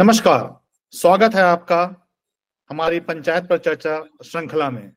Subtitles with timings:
[0.00, 0.44] नमस्कार।
[0.90, 2.08] स्वागत है आपका
[2.70, 4.92] हमारी पंचायत पर चर्चा श्रृंखला में।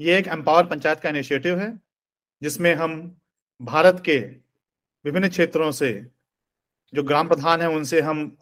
[0.00, 1.68] ये एक एम्पावर पंचायत का इनिशिएटिव है,
[2.42, 3.20] जिसमें हम
[3.62, 4.18] भारत के
[5.04, 5.92] विभिन्न क्षेत्रों से
[6.92, 8.36] जो ग्राम प्रधान हैं, उनसे हम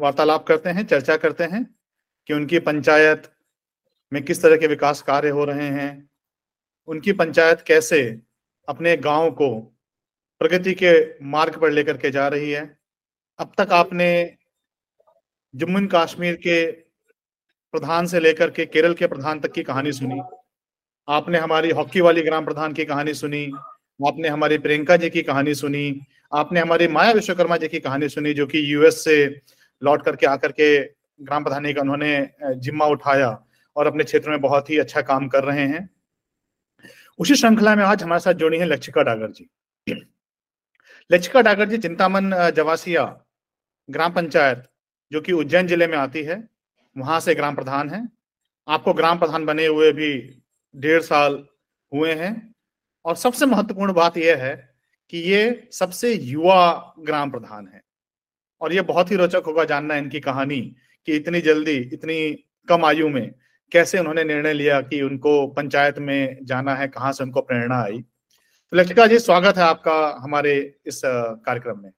[0.00, 1.64] वार्तालाप करते हैं, चर्चा करते हैं
[2.28, 3.32] कि उनकी पंचायत
[4.12, 6.10] में किस तरह के विकास कार्य हो रहे हैं,
[6.86, 8.20] उनकी पंचायत कैसे
[8.68, 9.60] अपने गाँव को
[10.40, 12.78] प्रगति के मार्ग पर लेकर के जा रही है।
[13.38, 14.37] अब तक आपने
[15.54, 16.70] जम्मू एंड कश्मीर के
[17.74, 20.20] प्रधान से लेकर के केरल के प्रधान तक की कहानी सुनी।
[21.08, 23.44] आपने हमारी हॉकी वाली ग्राम प्रधान की कहानी सुनी।
[24.00, 26.00] आपने हमारी प्रियंका जी की कहानी सुनी।
[26.32, 29.42] आपने हमारी माया विश्वकर्मा जी की कहानी सुनी, जो कि यूएस से
[29.82, 30.78] लौट करके आकर के
[31.22, 33.44] ग्राम प्रधानी का उन्होंने जिम्मा उठाया
[33.76, 35.88] और अपने क्षेत्र में बहुत ही अच्छा काम कर रहे हैं।
[37.18, 39.48] उसी श्रृंखला में आज हमारे साथ जुड़ी है लक्षिका डागर जी।
[41.10, 43.04] लक्षिका डागर जी, चिंतामन जवासिया
[43.90, 44.64] ग्राम पंचायत
[45.12, 46.48] जो कि उज्जैन ज़िले में आती है,
[46.96, 48.08] वहाँ से ग्राम प्रधान है।
[48.68, 50.40] आपको ग्राम प्रधान बने हुए भी
[50.74, 51.46] डेढ़ साल
[51.92, 52.54] हुए हैं।
[53.04, 54.74] और सबसे महत्वपूर्ण बात यह है
[55.10, 57.82] कि ये सबसे युवा ग्राम प्रधान है।
[58.60, 60.60] और ये बहुत ही रोचक होगा जानना इनकी कहानी
[61.08, 63.34] कि इतनी जल्दी, इतनी कम आयु में
[63.72, 67.98] कैसे उन्होंने निर्णय लिया कि उनको पंचायत में जाना है, कहाँ से उनको प्रेरणा आई।
[67.98, 71.90] तो लक्षिका जी, स्वागत है आपका हमारे इस कार्यक्रम में।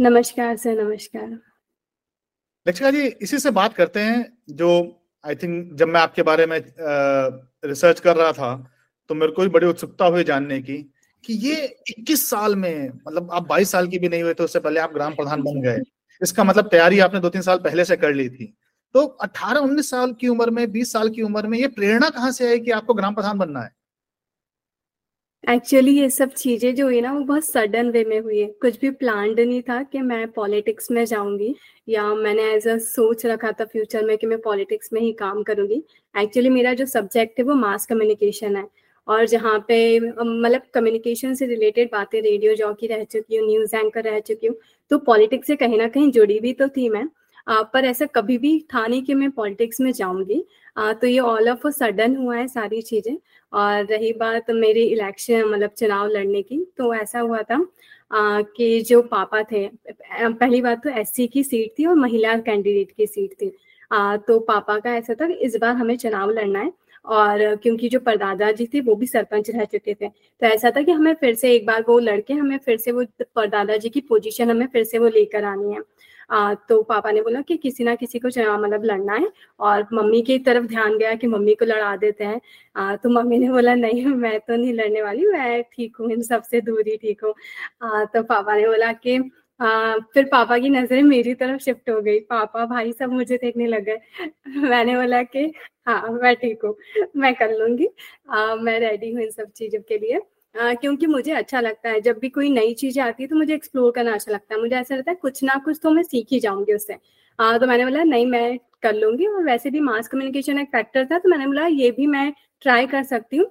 [0.00, 1.38] नमस्कार सर, नमस्कार।
[2.66, 4.68] लक्षिका जी, इसी से बात करते हैं जो
[5.24, 6.58] आई थिंक जब मैं आपके बारे में
[7.64, 8.54] रिसर्च कर रहा था
[9.10, 10.78] तो मेरे को भी बड़ी उत्सुकता हुई जानने की
[11.24, 14.58] कि ये 21 साल में मतलब आप 22 साल की भी नहीं हुए तो उससे
[14.58, 15.78] पहले आप ग्राम प्रधान बन गए।
[16.22, 18.52] इसका मतलब तैयारी आपने दो तीन साल पहले से कर ली थी।
[18.94, 22.48] तो 18-19 साल की उम्र में 20 साल की उम्र में ये प्रेरणा कहाँ से
[22.48, 23.70] आई कि आपको ग्राम प्रधान बनना है?
[25.46, 28.78] एक्चुअली ये सब चीज़ें जो हुई ना, वो बहुत सडन वे में हुई है। कुछ
[28.80, 31.54] भी प्लान्ड नहीं था कि मैं पॉलिटिक्स में जाऊँगी
[31.88, 35.42] या मैंने एज अ सोच रखा था फ्यूचर में कि मैं पॉलिटिक्स में ही काम
[35.42, 35.82] करूँगी।
[36.14, 38.66] एक्चुअली मेरा जो सब्जेक्ट है, वो मास कम्युनिकेशन है।
[39.08, 44.04] और जहाँ पे मतलब कम्युनिकेशन से रिलेटेड बातें रेडियो जॉकी रह चुकी हूँ न्यूज़ एंकर
[44.04, 44.56] रह चुकी हूँ
[44.90, 47.06] तो पॉलिटिक्स से कहीं ना कहीं जुड़ी भी तो थी मैं।
[47.46, 50.44] पर ऐसा कभी भी था नहीं कि मैं पॉलिटिक्स में जाऊँगी।
[50.76, 53.16] तो ये ऑल ऑफ़ सडन हुआ है सारी चीज़ें।
[53.52, 57.66] और रही बात मेरी इलेक्शन मतलब चुनाव लड़ने की तो ऐसा हुआ था
[58.10, 62.92] आ, कि जो पापा थे पहली बात तो एससी की सीट थी और महिला कैंडिडेट
[62.96, 63.52] की सीट थी।
[63.90, 66.72] आ, तो पापा का ऐसा था कि इस बार हमें चुनाव लड़ना है
[67.04, 70.82] और क्योंकि जो परदादा जी थे वो भी सरपंच रह चुके थे तो ऐसा था
[70.82, 74.00] कि हमें फिर से एक बार वो लड़के हमें फिर से वो परदादा जी की
[74.08, 75.80] पोजीशन हमें फिर से वो लेकर आनी है।
[76.30, 78.28] आ, तो पापा ने बोला कि किसी ना किसी को
[78.58, 82.40] मतलब लड़ना है और मम्मी की तरफ़ ध्यान गया कि मम्मी को लड़ा देते हैं।
[82.76, 86.22] आ, तो मम्मी ने बोला नहीं मैं तो नहीं लड़ने वाली मैं ठीक हूँ इन
[86.24, 87.34] सबसे दूर ही ठीक हूँ।
[88.06, 89.16] तो पापा ने बोला कि
[89.60, 93.66] आ, फिर पापा की नज़रें मेरी तरफ़ शिफ्ट हो गई। पापा भाई सब मुझे देखने
[93.66, 93.98] लग गए।
[94.70, 95.52] मैंने बोला कि
[95.88, 96.74] हाँ मैं ठीक हूँ
[97.16, 97.88] मैं कर लूँगी।
[98.30, 100.20] आ, मैं रेडी हूँ इन सब चीज़ों के लिए।
[100.56, 103.92] क्योंकि मुझे अच्छा लगता है। जब भी कोई नई चीज़ें आती है तो मुझे एक्सप्लोर
[103.92, 106.40] करना अच्छा लगता है। मुझे ऐसा लगता है कुछ ना कुछ तो मैं सीख ही
[106.40, 106.96] जाऊँगी उससे।
[107.38, 111.04] आ, तो मैंने बोला नहीं मैं कर लूँगी। और वैसे भी मास कम्युनिकेशन एक फैक्टर
[111.06, 113.46] था तो मैंने बोला ये भी मैं ट्राई कर सकती हूँ।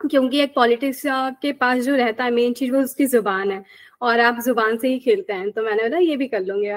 [0.00, 1.02] क्योंकि एक पॉलिटिक्स
[1.42, 3.62] के पास जो रहता है मेन चीज़ वो उसकी ज़ुबान है।
[4.02, 6.70] और आप ज़ुबान से ही खेलते हैं। तो मैंने बोला ये भी कर लूँगी।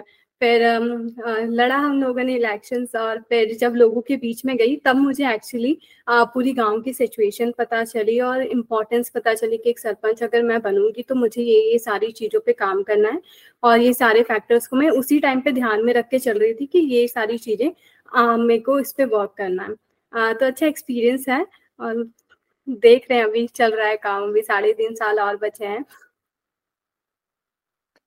[0.45, 0.61] फिर
[1.51, 5.27] लड़ा हम लोगों ने इलेक्शंस और फिर जब लोगों के बीच में गई तब मुझे
[5.33, 5.77] एक्चुअली
[6.09, 10.61] पूरी गाँव की सिचुएशन पता चली और इम्पोर्टेंस पता चली कि एक सरपंच अगर मैं
[10.61, 13.21] बनूँगी तो मुझे ये ये सारी चीज़ों पे काम करना है।
[13.63, 16.53] और ये सारे फैक्टर्स को मैं उसी टाइम पे ध्यान में रख के चल रही
[16.53, 17.67] थी कि ये सारी चीज़ें
[18.37, 19.75] मेरे को इस पर वर्क करना है।
[20.13, 21.45] आ, तो अच्छा एक्सपीरियंस है
[21.79, 22.03] और
[22.67, 25.83] देख रहे हैं अभी चल रहा है काम अभी साढ़े तीन साल और बचे हैं।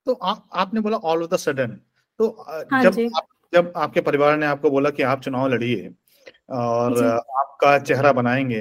[0.06, 1.78] तो आ, आपने बोला ऑल ऑफ़ द सडन
[2.20, 2.28] तो
[2.72, 5.90] हाँ जब आप, जब आपके परिवार ने आपको बोला कि आप चुनाव लड़िए
[6.50, 8.60] और आपका चेहरा बनाएँगे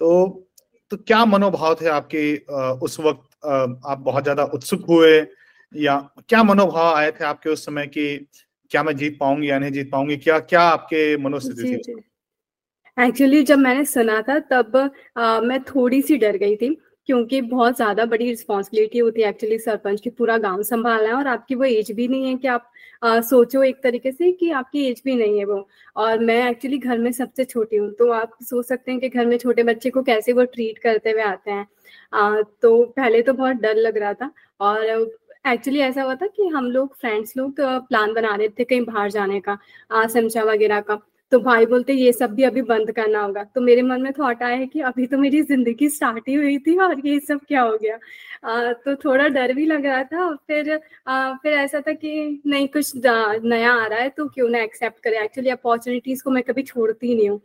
[0.00, 0.44] तो
[0.90, 2.36] तो क्या मनोभाव थे आपके
[2.82, 3.46] उस वक्त
[3.86, 5.26] आप बहुत ज़्यादा उत्सुक हुए
[5.76, 5.96] या
[6.28, 8.28] क्या मनोभाव आए थे आपके उस समय कि
[8.70, 10.16] क्या मैं जीत पाऊँगी या नहीं जीत पाऊँगी?
[10.16, 12.02] क्या क्या आपके मनोस्थिति थी
[12.96, 14.76] एक्चुअली जब मैंने सुना था तब
[15.16, 16.76] आ, मैं थोड़ी सी डर गई थी।
[17.08, 21.26] क्योंकि बहुत ज़्यादा बड़ी रिस्पॉन्सिबिलिटी होती है एक्चुअली सरपंच की पूरा गाँव संभालना है और
[21.28, 22.70] आपकी वो एज भी नहीं है कि आप
[23.02, 25.66] आ, सोचो एक तरीके से कि आपकी एज भी नहीं है वो।
[25.96, 29.26] और मैं एक्चुअली घर में सबसे छोटी हूँ तो आप सोच सकते हैं कि घर
[29.26, 31.66] में छोटे बच्चे को कैसे वो ट्रीट करते हुए आते हैं।
[32.12, 34.30] आ, तो पहले तो बहुत डर लग रहा था
[34.60, 35.10] और
[35.48, 39.10] एक्चुअली ऐसा हुआ था कि हम लोग फ्रेंड्स लोग प्लान बना रहे थे कहीं बाहर
[39.10, 39.58] जाने का
[40.08, 40.98] समझा वगैरह का।
[41.32, 44.42] तो भाई बोलते ये सब भी अभी बंद करना होगा। तो मेरे मन में थॉट
[44.42, 47.62] आया है कि अभी तो मेरी ज़िंदगी स्टार्ट ही हुई थी और ये सब क्या
[47.62, 47.98] हो गया।
[48.44, 50.72] आ, तो थोड़ा डर भी लग रहा था। फिर
[51.06, 55.02] आ, फिर ऐसा था कि नहीं कुछ नया आ रहा है तो क्यों ना एक्सेप्ट
[55.04, 57.40] करें। एक्चुअली अपॉर्चुनिटीज़ को मैं कभी छोड़ती नहीं हूँ।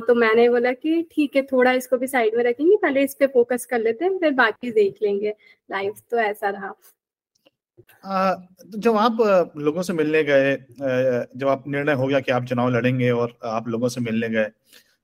[0.00, 3.26] तो मैंने बोला कि ठीक है थोड़ा इसको भी साइड में रखेंगे पहले इस पे
[3.28, 5.34] फोकस कर लेते हैं फिर बाकी देख लेंगे।
[5.70, 6.74] लाइफ तो ऐसा रहा।
[7.78, 9.16] तो जब आप
[9.56, 10.54] लोगों से मिलने गए
[11.36, 14.50] जब आप निर्णय हो गया कि आप चुनाव लड़ेंगे और आप लोगों से मिलने गए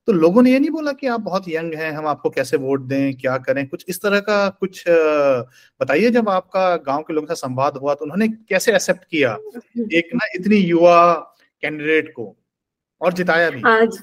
[0.09, 2.81] तो लोगों ने ये नहीं बोला कि आप बहुत यंग हैं, हम आपको कैसे वोट
[2.83, 3.67] दें, क्या करें?
[3.69, 8.05] कुछ इस तरह का कुछ बताइए जब आपका गाँव के लोगों से संवाद हुआ तो
[8.05, 9.37] उन्होंने कैसे एक्सेप्ट किया?
[9.93, 11.13] एक ना इतनी युवा
[11.63, 12.35] कैंडिडेट को
[13.01, 14.03] और जिताया भी। आज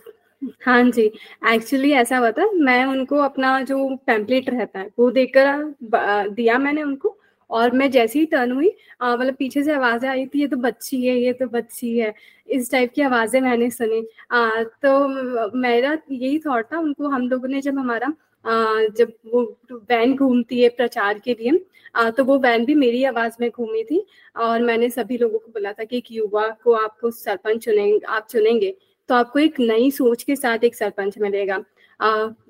[0.65, 1.11] हाँ जी।
[1.53, 6.83] एक्चुअली ऐसा हुआ था, मैं उनको अपना जो पैम्पलेट रहता है, वो देकर दिया मैंने
[6.83, 7.18] उनको।
[7.49, 8.67] और मैं जैसे ही टर्न हुई
[9.01, 12.13] मतलब पीछे से आवाज़ें आई थी ये तो बच्ची है ये तो बच्ची है।
[12.49, 17.47] इस टाइप की आवाज़ें मैंने सुनी। आ, तो मेरा यही थॉट था उनको हम लोगों
[17.47, 18.13] ने जब हमारा
[18.45, 18.53] आ,
[18.97, 19.41] जब वो
[19.89, 21.59] वैन घूमती है प्रचार के लिए
[21.95, 24.05] आ, तो वो वैन भी मेरी आवाज़ में घूमी थी
[24.35, 28.27] और मैंने सभी लोगों को बोला था कि एक युवा को आपको सरपंच चुनेंगे आप
[28.29, 28.73] चुनेंगे
[29.09, 31.63] तो आपको एक नई सोच के साथ एक सरपंच मिलेगा।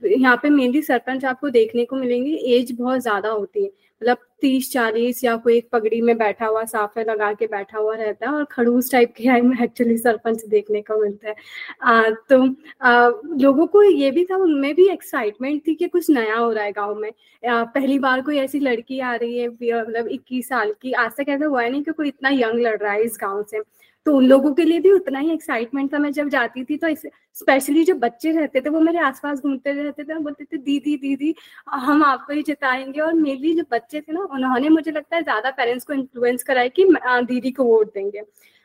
[0.07, 3.69] यहाँ पे मेनली सरपंच आपको देखने को मिलेंगे एज बहुत ज़्यादा होती है।
[4.01, 7.95] मतलब तीस चालीस या कोई एक पगड़ी में बैठा हुआ साफे लगा के बैठा हुआ
[7.95, 11.35] रहता है और खड़ूस टाइप के आई में एक्चुअली सरपंच देखने को मिलता है।
[11.83, 12.43] आ, तो
[12.81, 13.09] आ,
[13.41, 16.71] लोगों को ये भी था उनमें भी एक्साइटमेंट थी कि कुछ नया हो रहा है
[16.71, 17.11] गाँव में।
[17.49, 21.29] आ, पहली बार कोई ऐसी लड़की आ रही है मतलब इक्कीस साल की आज तक
[21.29, 23.59] ऐसा हुआ है नहीं कि कोई इतना यंग लड़ रहा है इस गाँव से।
[24.05, 26.93] तो उन लोगों के लिए भी उतना ही एक्साइटमेंट था। मैं जब जाती थी तो
[26.95, 31.33] स्पेशली जो बच्चे रहते थे वो मेरे आसपास घूमते रहते थे। बोलते थे दीदी दीदी
[31.69, 35.51] हम आपको ही जिताएँगे। और मेनली जो बच्चे थे ना उन्होंने मुझे लगता है ज़्यादा
[35.51, 36.85] पेरेंट्स को इन्फ्लुएंस कराया कि
[37.23, 38.21] दीदी को वोट देंगे।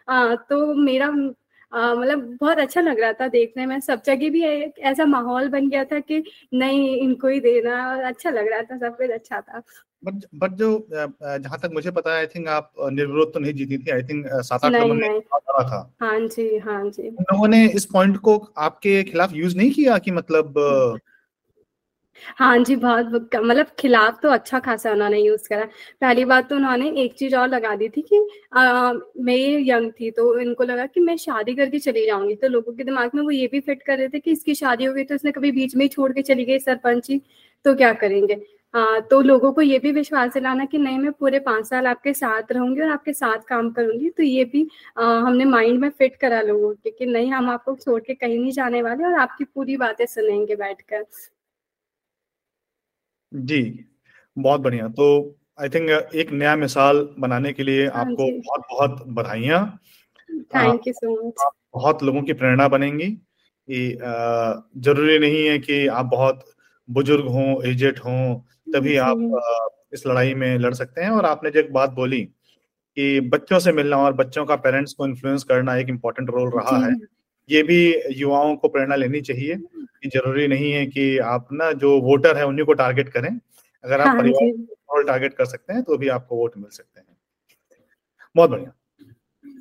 [0.09, 1.11] आ, तो मेरा
[1.75, 5.69] मतलब बहुत अच्छा लग रहा था देखने में। सब जगह भी एक ऐसा माहौल बन
[5.69, 6.23] गया था कि
[6.55, 9.63] नहीं इनको ही देना और अच्छा लग रहा था सब कुछ अच्छा था।
[10.03, 13.79] बट बट जो जहाँ तक मुझे पता है आई थिंक आप निर्विरोध तो नहीं जीती
[13.79, 17.67] थी। आई थिंक सात आठ लोगों ने था। हाँ जी हाँ जी। उन लोगों ने
[17.69, 20.55] इस पॉइंट को आपके खिलाफ यूज़ नहीं किया कि मतलब
[22.19, 23.07] हाँ जी बहुत
[23.37, 25.65] मतलब खिलाफ तो अच्छा खासा उन्होंने यूज़ करा।
[26.01, 28.19] पहली बात तो उन्होंने एक चीज़ और लगा दी थी कि
[28.53, 29.37] आ, मैं
[29.69, 33.11] यंग थी तो इनको लगा कि मैं शादी करके चली जाऊँगी। तो लोगों के दिमाग
[33.15, 35.33] में वो ये भी फिट कर रहे थे कि इसकी शादी हो गई तो इसने
[35.33, 37.21] कभी बीच में ही छोड़ के चली गई सरपंच ही
[37.65, 38.35] तो क्या करेंगे?
[38.75, 42.13] आ, तो लोगों को ये भी विश्वास दिलाना कि नहीं मैं पूरे पाँच साल आपके
[42.15, 44.67] साथ रहूँगी और आपके साथ काम करूँगी। तो ये भी
[44.99, 48.39] आ, हमने माइंड में फिट करा लोगों के कि नहीं हम आपको छोड़ के कहीं
[48.39, 51.05] नहीं जाने वाले और आपकी पूरी बातें सुनेंगे बैठकर।
[53.35, 53.63] जी
[54.37, 55.07] बहुत बढ़िया। तो
[55.59, 59.61] आई थिंक एक नया मिसाल बनाने के लिए हाँ आपको बहुत बहुत बधाइयाँ।
[60.55, 61.45] थैंक यू सो मच
[61.75, 63.09] बहुत लोगों की प्रेरणा बनेंगी
[63.69, 66.45] ज़रूरी नहीं है कि आप बहुत
[66.89, 68.35] बुज़ुर्ग हों एजेड हों
[68.75, 69.41] तभी आप
[69.95, 73.73] इस लड़ाई में लड़ सकते हैं। और आपने जो एक बात बोली कि बच्चों से
[73.73, 76.93] मिलना और बच्चों का पेरेंट्स को इन्फ्लुएंस करना एक इम्पोर्टेंट रोल रहा है।
[77.49, 77.79] ये भी
[78.17, 82.47] युवाओं को प्रेरणा लेनी चाहिए कि ज़रूरी नहीं है कि आप ना जो वोटर है
[82.47, 83.29] उन्हीं को टारगेट करें।
[83.85, 87.07] अगर आप हाँ परिवार टारगेट कर सकते हैं तो भी आपको वोट मिल सकते हैं।
[88.35, 88.73] बहुत बढ़िया।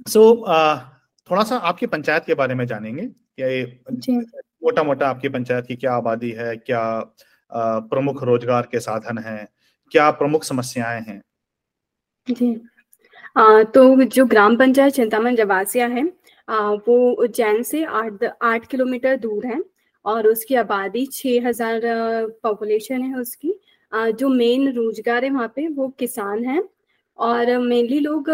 [0.07, 0.79] सो so,
[1.29, 3.03] थोड़ा सा आपकी पंचायत के बारे में जानेंगे
[3.39, 3.63] ये
[4.63, 6.81] मोटा मोटा आपकी पंचायत की क्या आबादी है क्या
[7.51, 9.47] प्रमुख रोज़गार के साधन हैं
[9.91, 11.21] क्या प्रमुख समस्याएँ हैं?
[12.27, 12.55] जी।
[13.37, 16.03] आ, तो जो ग्राम पंचायत चिंतामन जवासिया है
[16.47, 19.61] वो उज्जैन से आठ आठ किलोमीटर दूर है
[20.05, 21.81] और उसकी आबादी छः हज़ार
[22.43, 23.53] पॉपुलेशन है उसकी।
[23.91, 26.63] जो मेन रोज़गार है वहाँ पे वो किसान है।
[27.17, 28.29] और मेनली लोग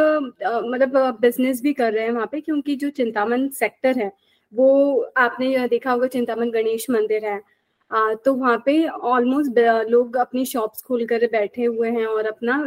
[0.66, 4.12] मतलब बिज़नेस भी कर रहे हैं वहाँ पे क्योंकि जो चिंतामन सेक्टर है
[4.54, 4.68] वो
[5.18, 7.40] आपने देखा होगा चिंतामन गणेश मंदिर है।
[7.92, 12.58] आ, तो वहाँ पे ऑलमोस्ट लोग अपनी शॉप्स खोल कर बैठे हुए हैं और अपना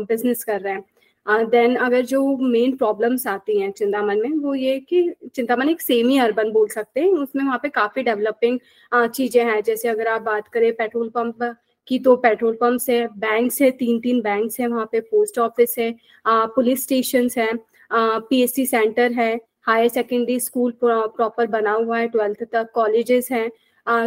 [0.00, 0.84] बिज़नेस कर रहे हैं।
[1.26, 5.02] देन uh, अगर जो मेन प्रॉब्लम्स आती हैं चिंतामन में वो ये कि
[5.34, 8.58] चिंतामन एक सेमी अर्बन बोल सकते हैं उसमें वहाँ पे काफ़ी डेवलपिंग
[8.92, 11.42] uh, चीज़ें हैं। जैसे अगर आप बात करें पेट्रोल पंप
[11.88, 15.74] की तो पेट्रोल पंप है बैंक है तीन तीन बैंक है वहाँ पे पोस्ट ऑफ़िस
[15.78, 15.94] है
[16.26, 17.52] पुलिस स्टेशन है
[17.92, 19.34] पीएससी सेंटर है
[19.66, 23.50] हायर सेकेंडरी स्कूल प्रॉपर बना हुआ है ट्वेल्थ तक कॉलेजेस हैं।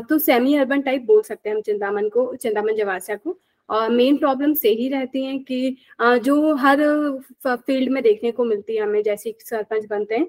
[0.01, 3.37] तो सेमी अर्बन टाइप बोल सकते हैं हम चिंतामन को चिंतामन जवासिया को।
[3.71, 6.79] मेन प्रॉब्लम यही रहती हैं कि जो हर
[7.47, 10.27] फ़ील्ड में देखने को मिलती है हमें, जैसे सरपंच बनते हैं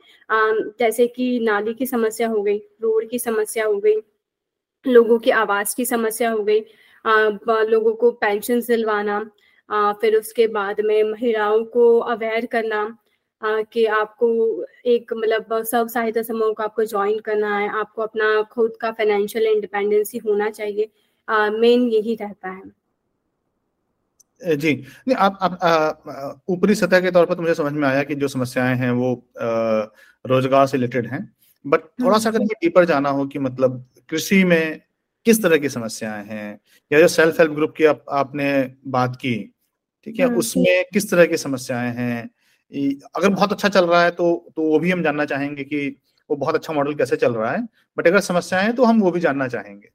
[0.79, 3.97] जैसे कि नाली की समस्या हो गई, रोड की समस्या हो गई,
[4.85, 6.61] लोगों की आवास की समस्या हो गई
[7.05, 9.21] लोगों को पेंशन दिलवाना
[10.01, 12.85] फिर उसके बाद में महिलाओं को अवेयर करना
[13.43, 14.29] कि आपको
[14.87, 19.47] एक मतलब सब सहायता समूह को आपको ज्वाइन करना है, आपको अपना खुद का फाइनेंशियल
[19.47, 20.91] इंडिपेंडेंसी होना चाहिए
[21.29, 22.82] मेन यही रहता है।
[24.47, 28.15] जी नहीं आप आप ऊपरी सतह के तौर पर तो मुझे समझ में आया कि
[28.15, 29.47] जो समस्याएँ हैं वो आ,
[30.27, 31.33] रोज़गार से रिलेटेड हैं
[31.67, 34.81] बट थोड़ा सा अगर। डीपर जाना हो कि मतलब कृषि में
[35.25, 36.61] किस तरह की समस्याएँ हैं
[36.93, 39.55] या जो सेल्फ हेल्प ग्रुप की आप, आपने बात की
[40.05, 42.31] ठीक है हम्म। उसमें किस तरह की समस्याएँ हैं
[43.17, 46.37] अगर बहुत अच्छा चल रहा है तो तो वो भी हम जानना चाहेंगे कि वो
[46.37, 47.69] बहुत अच्छा मॉडल कैसे चल रहा है
[47.99, 49.89] बट अगर समस्याएँ हैं तो हम वो भी जानना चाहेंगे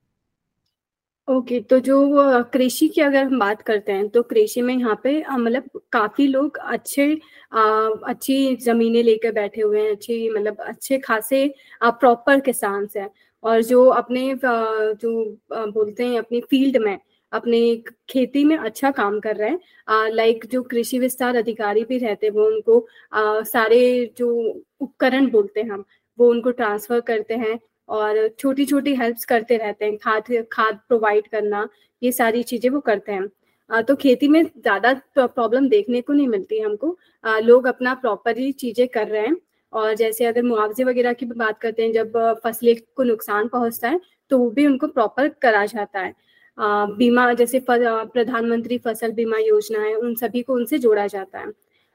[1.28, 5.00] ओके okay, तो जो कृषि की अगर हम बात करते हैं तो कृषि में यहाँ
[5.04, 7.06] पे मतलब काफ़ी लोग अच्छे
[7.54, 7.62] आ,
[8.08, 11.46] अच्छी जमीनें लेकर बैठे हुए हैं अच्छी मतलब अच्छे खासे
[11.84, 13.10] प्रॉपर किसान हैं
[13.44, 15.12] और जो अपने जो
[15.54, 16.98] बोलते हैं अपनी फ़ील्ड में
[17.32, 17.60] अपने
[18.10, 22.34] खेती में अच्छा काम कर रहे हैं लाइक जो कृषि विस्तार अधिकारी भी रहते हैं
[22.34, 22.80] वो उनको
[23.14, 24.30] आ, सारे जो
[24.82, 25.86] उपकरण बोलते हैं हम
[26.20, 27.58] वो उनको ट्रांसफ़र करते हैं
[27.90, 31.68] और छोटी छोटी हेल्प्स करते रहते हैं, खाद खाद प्रोवाइड करना,
[32.02, 36.60] ये सारी चीज़ें वो करते हैं। तो खेती में ज़्यादा प्रॉब्लम देखने को नहीं मिलती
[36.60, 36.98] हमको।
[37.42, 39.36] लोग अपना प्रॉपरली चीज़ें कर रहे हैं
[39.74, 44.00] और जैसे अगर मुआवजे वगैरह की बात करते हैं, जब फ़सलें को नुकसान पहुँचता है
[44.32, 46.14] तो वो भी उनको प्रॉपर करा जाता है।
[46.98, 51.52] बीमा जैसे प्रधानमंत्री फ़सल बीमा योजना है, उन सभी को उनसे जोड़ा जाता है।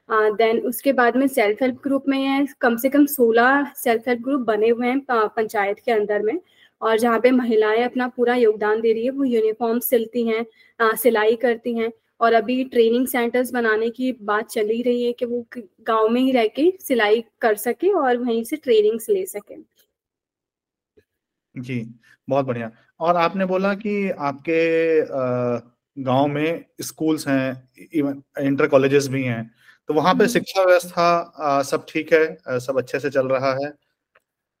[0.09, 4.21] देन उसके बाद में सेल्फ हेल्प ग्रुप में है, कम से कम सोलह सेल्फ हेल्प
[4.21, 6.39] ग्रुप बने हुए हैं पंचायत के अंदर में।
[6.81, 11.35] और जहाँ पे महिलाएँ अपना पूरा योगदान दे रही है, वो यूनिफॉर्म सिलती हैं सिलाई
[11.35, 11.91] करती हैं।
[12.21, 15.45] और अभी ट्रेनिंग सेंटर्स बनाने की बात चल ही रही है कि वो
[15.87, 19.55] गाँव में ही रह के सिलाई कर सके और वहीं से ट्रेनिंग्स ले सके।
[21.55, 21.79] जी,
[22.27, 25.01] बहुत बढ़िया। और आपने बोला कि आपके
[25.97, 29.49] गाँव में स्कूल्स हैं इवन इंटर कॉलेजेस भी हैं।
[29.89, 32.59] तो वहाँ पे हम्म। शिक्षा व्यवस्था सब ठीक है?
[32.59, 33.73] सब अच्छे से चल रहा है?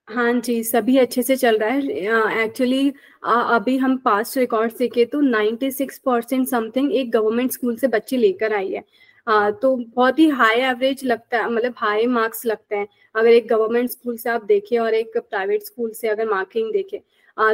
[0.07, 2.89] हाँ जी सभी अच्छे से चल रहा है। एक्चुअली
[3.25, 8.53] अभी हम पास्ट रिकॉर्ड देखे तो 96 परसेंट समथिंग एक गवर्नमेंट स्कूल से बच्चे लेकर
[8.53, 8.83] आई है।
[9.27, 13.47] आ, तो बहुत ही हाई एवरेज लगता है मतलब हाई मार्क्स लगते हैं। अगर एक
[13.47, 16.99] गवर्नमेंट स्कूल से आप देखें और एक प्राइवेट स्कूल से अगर मार्किंग देखें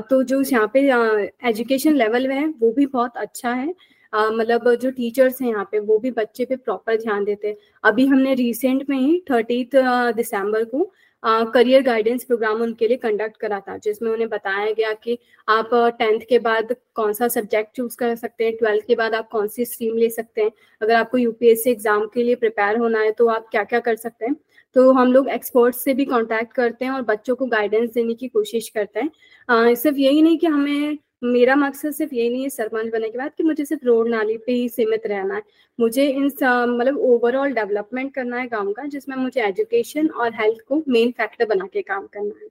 [0.10, 0.80] तो जो यहाँ पे
[1.50, 3.74] एजुकेशन लेवल है वो भी बहुत अच्छा है।
[4.14, 8.06] मतलब जो टीचर्स हैं यहाँ पे, वो भी बच्चे पे प्रॉपर ध्यान देते हैं। अभी
[8.08, 9.76] हमने रिसेंट में ही थर्टीथ
[10.16, 10.92] दिसंबर को
[11.24, 16.20] करियर गाइडेंस प्रोग्राम उनके लिए कंडक्ट करा था, जिसमें उन्हें बताया गया कि आप टेंथ
[16.30, 19.66] के बाद कौन सा सब्जेक्ट चूज़ कर सकते हैं ट्वेल्थ के बाद आप कौन सी
[19.66, 20.52] स्ट्रीम ले सकते हैं।
[20.82, 24.26] अगर आपको यूपीएससी एग्ज़ाम के लिए प्रिपेयर होना है तो आप क्या क्या कर सकते
[24.26, 24.36] हैं।
[24.76, 28.28] तो हम लोग एक्सपर्ट्स से भी कांटेक्ट करते हैं और बच्चों को गाइडेंस देने की
[28.30, 32.92] कोशिश करते हैं। सिर्फ़ यही नहीं कि हमें मेरा मकसद सिर्फ़ ये नहीं है सरपंच
[32.92, 35.42] बनने के बाद कि मुझे सिर्फ़ रोड नाली पे ही सीमित रहना है।
[35.80, 40.84] मुझे इन मतलब ओवरऑल डेवलपमेंट करना है गाँव का जिसमें मुझे एजुकेशन और हेल्थ को
[40.88, 42.48] मेन फैक्टर बना के काम करना है।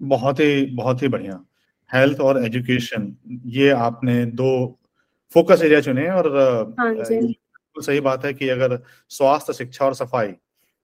[0.00, 1.44] बहुत ही बहुत ही बढ़िया।
[1.90, 3.14] हेल्थ और एजुकेशन
[3.46, 4.48] ये आपने दो
[5.32, 6.28] फोकस एरिया चुने और
[6.80, 7.34] हाँ जी।
[7.76, 8.78] सही बात है कि अगर
[9.10, 10.28] स्वास्थ्य शिक्षा और सफ़ाई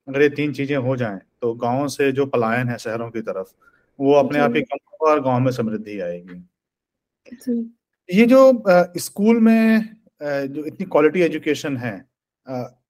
[0.08, 3.52] अगर ये तीन चीज़ें हो जाएँ तो गाँव से जो पलायन है शहरों की तरफ़
[4.00, 6.44] वो अपने आप ही कम होगा और गाँव में समृद्धि आएगी।
[8.08, 8.62] ये जो
[8.96, 9.88] स्कूल में
[10.22, 12.04] जो इतनी क्वालिटी एजुकेशन है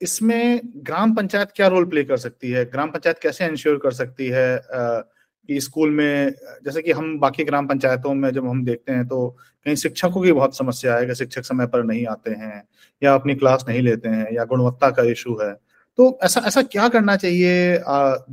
[0.02, 2.64] इसमें ग्राम पंचायत क्या रोल प्ले कर सकती है?
[2.64, 4.62] ग्राम पंचायत कैसे इंश्योर कर सकती है
[5.48, 6.32] कि स्कूल में
[6.64, 9.28] जैसे कि हम बाकी ग्राम पंचायतों में जब हम देखते हैं तो
[9.64, 12.64] कहीं शिक्षकों की बहुत समस्या है कि शिक्षक समय पर नहीं आते हैं
[13.02, 15.52] या अपनी क्लास नहीं लेते हैं या गुणवत्ता का इशू है
[15.98, 17.76] तो ऐसा ऐसा क्या करना चाहिए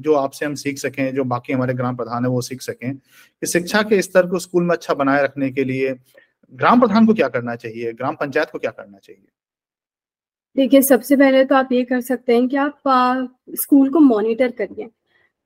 [0.03, 3.47] जो आपसे हम सीख सकें जो बाकी हमारे ग्राम प्रधान है वो सीख सकें कि
[3.47, 5.95] शिक्षा के स्तर को स्कूल में अच्छा बनाए रखने के लिए
[6.53, 9.25] ग्राम प्रधान को क्या करना चाहिए ग्राम पंचायत को क्या करना चाहिए?
[10.55, 13.25] देखिए सबसे पहले तो आप ये कर सकते हैं कि आप आ,
[13.55, 14.89] स्कूल को मॉनिटर करिए।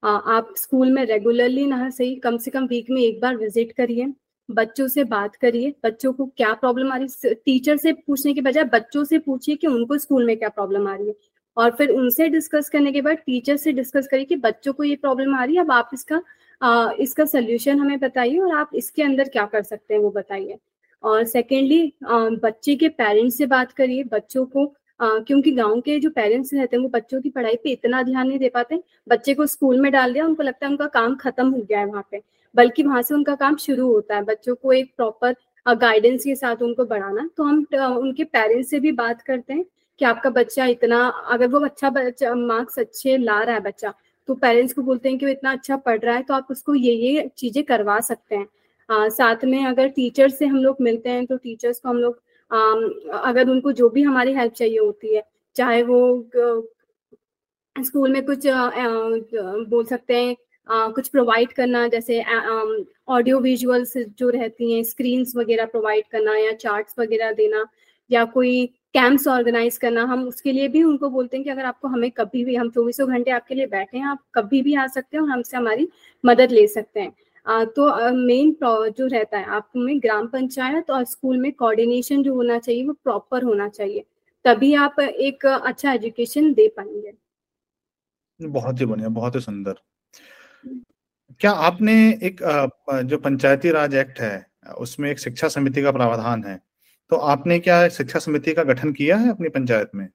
[0.03, 4.13] आप स्कूल में रेगुलरली ना सही कम से कम वीक में एक बार विज़िट करिए
[4.49, 8.41] बच्चों से बात करिए बच्चों को क्या प्रॉब्लम आ रही है टीचर से पूछने के
[8.41, 11.13] बजाय बच्चों से पूछिए कि उनको स्कूल में क्या प्रॉब्लम आ रही है।
[11.57, 14.95] और फिर उनसे डिस्कस करने के बाद टीचर से डिस्कस करिए कि बच्चों को ये
[14.95, 16.21] प्रॉब्लम आ रही है अब आप इसका
[16.61, 20.57] आ, इसका सोल्यूशन हमें बताइए और आप इसके अंदर क्या कर सकते हैं वो बताइए।
[21.03, 24.65] और सेकेंडली बच्चे के पेरेंट्स से बात करिए बच्चों को
[24.99, 28.27] आ, क्योंकि गाँव के जो पेरेंट्स रहते हैं वो बच्चों की पढ़ाई पे इतना ध्यान
[28.27, 31.49] नहीं दे पाते बच्चे को स्कूल में डाल दिया उनको लगता है उनका काम खत्म
[31.51, 32.21] हो गया है वहाँ पे
[32.55, 36.61] बल्कि वहाँ से उनका काम शुरू होता है बच्चों को एक प्रॉपर गाइडेंस के साथ
[36.61, 37.65] उनको बढ़ाना। तो हम
[37.97, 39.65] उनके पेरेंट्स से भी बात करते हैं
[39.99, 43.93] कि आपका बच्चा इतना अगर वो अच्छा बच्चा मार्क्स अच्छे ला रहा है बच्चा
[44.27, 46.75] तो पेरेंट्स को बोलते हैं कि वो इतना अच्छा पढ़ रहा है तो आप उसको
[46.75, 48.47] ये ये चीज़ें करवा सकते हैं।
[48.89, 52.21] आ, साथ में अगर टीचर से हम लोग मिलते हैं तो टीचर्स को हम लोग
[53.13, 55.23] अगर उनको जो भी हमारी हेल्प चाहिए होती है
[55.55, 55.99] चाहे वो
[57.75, 58.87] स्कूल में कुछ आ, आ,
[59.69, 60.35] बोल सकते हैं
[60.67, 62.23] आ, कुछ प्रोवाइड करना जैसे
[63.07, 67.65] ऑडियो विजुअल्स जो रहती हैं स्क्रीन्स वगैरह प्रोवाइड करना या चार्ट्स वगैरह देना
[68.09, 71.87] या कोई कैंप्स ऑर्गेनाइज करना हम उसके लिए भी उनको बोलते हैं कि अगर आपको
[71.87, 75.17] हमें कभी भी हम चौबीसों घंटे आपके लिए बैठे हैं आप कभी भी आ सकते
[75.17, 75.87] हैं और हमसे हमारी
[76.23, 77.13] मदद ले सकते हैं।
[77.45, 82.33] आ, तो मेन जो रहता है आप में ग्राम पंचायत और स्कूल में कोऑर्डिनेशन जो
[82.35, 84.05] होना चाहिए वो प्रॉपर होना चाहिए
[84.45, 87.13] तभी आप एक अच्छा एजुकेशन दे पाएँगे।
[88.39, 89.73] बहुत ही बढ़िया बहुत ही सुंदर।
[91.39, 92.41] क्या आपने एक
[93.05, 94.45] जो पंचायती राज एक्ट है
[94.79, 96.59] उसमें एक शिक्षा समिति का प्रावधान है
[97.11, 100.07] तो आपने क्या शिक्षा समिति का गठन किया है अपनी पंचायत में?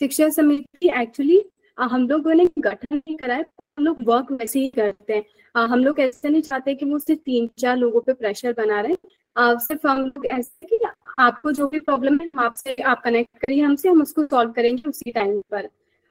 [0.00, 1.42] शिक्षा समिति एक्चुअली
[1.78, 3.44] हम लोगों ने गठन नहीं करा है
[3.78, 5.24] हम लोग वर्क वैसे ही करते हैं।
[5.54, 8.92] हम लोग ऐसे नहीं चाहते कि वो सिर्फ़ तीन चार लोगों पे प्रेशर बना रहे।
[9.36, 10.78] हैं सिर्फ़ हम लोग ऐसे कि
[11.18, 15.12] आपको जो भी प्रॉब्लम है आपसे आप कनेक्ट करिए हमसे हम उसको सॉल्व करेंगे उसी
[15.12, 15.68] टाइम पर।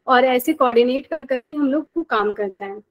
[0.08, 2.82] और ऐसे कोऑर्डिनेट कर करके हम लोग को काम करते हैं।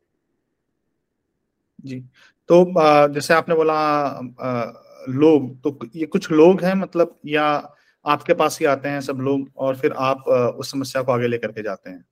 [1.85, 2.01] जी।
[2.49, 2.65] तो
[3.15, 3.77] जैसे आपने बोला
[5.09, 7.73] लोग तो ये कुछ लोग हैं मतलब या
[8.07, 11.53] आपके पास ही आते हैं सब लोग और फिर आप उस समस्या को आगे लेकर
[11.53, 12.05] के जाते हैं?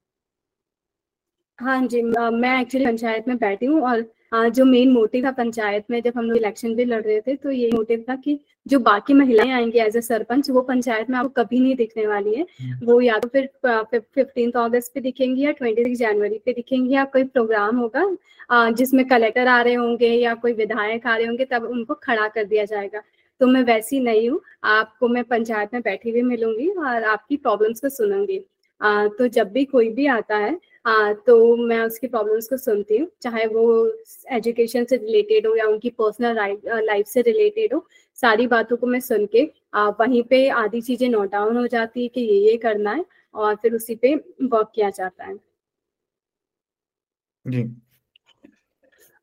[1.61, 6.01] हाँ जी, मैं एक्चुअली पंचायत में बैठी हूँ और जो मेन मोटिव था पंचायत में
[6.03, 9.15] जब हम लोग इलेक्शन भी लड़ रहे थे तो ये मोटिव था कि जो बाकी
[9.15, 12.87] महिलाएँ आएँगी एज ए सरपंच वो पंचायत में आपको कभी नहीं दिखने वाली है। हम्म।
[12.87, 13.49] वो या तो फिर
[13.95, 19.47] फिफ्टीन अगस्त पे दिखेंगी या ट्वेंटी जनवरी पे दिखेंगी। या कोई प्रोग्राम होगा जिसमें कलेक्टर
[19.49, 23.03] आ रहे होंगे या कोई विधायक आ रहे होंगे तब उनको खड़ा कर दिया जाएगा।
[23.41, 27.81] तो मैं वैसी नहीं हूँ। आपको मैं पंचायत में बैठी हुई मिलूँगी और आपकी प्रॉब्लम्स
[27.81, 28.41] को सुनूँगी।
[28.85, 33.09] तो जब भी कोई भी आता है हाँ तो मैं उसकी प्रॉब्लम्स को सुनती हूँ
[33.23, 33.65] चाहे वो
[34.33, 36.37] एजुकेशन से रिलेटेड हो या उनकी पर्सनल
[36.85, 37.87] लाइफ से रिलेटेड हो
[38.19, 42.03] सारी बातों को मैं सुन के आ, वहीं पे आधी चीज़ें नोट डाउन हो जाती
[42.03, 45.35] है कि ये ये करना है और फिर उसी पे वर्क किया जाता है।
[47.45, 47.65] जी।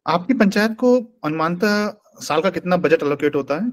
[0.06, 1.88] आपकी पंचायत को अनुमानतः
[2.22, 3.72] साल का कितना बजट अलोकेट होता है?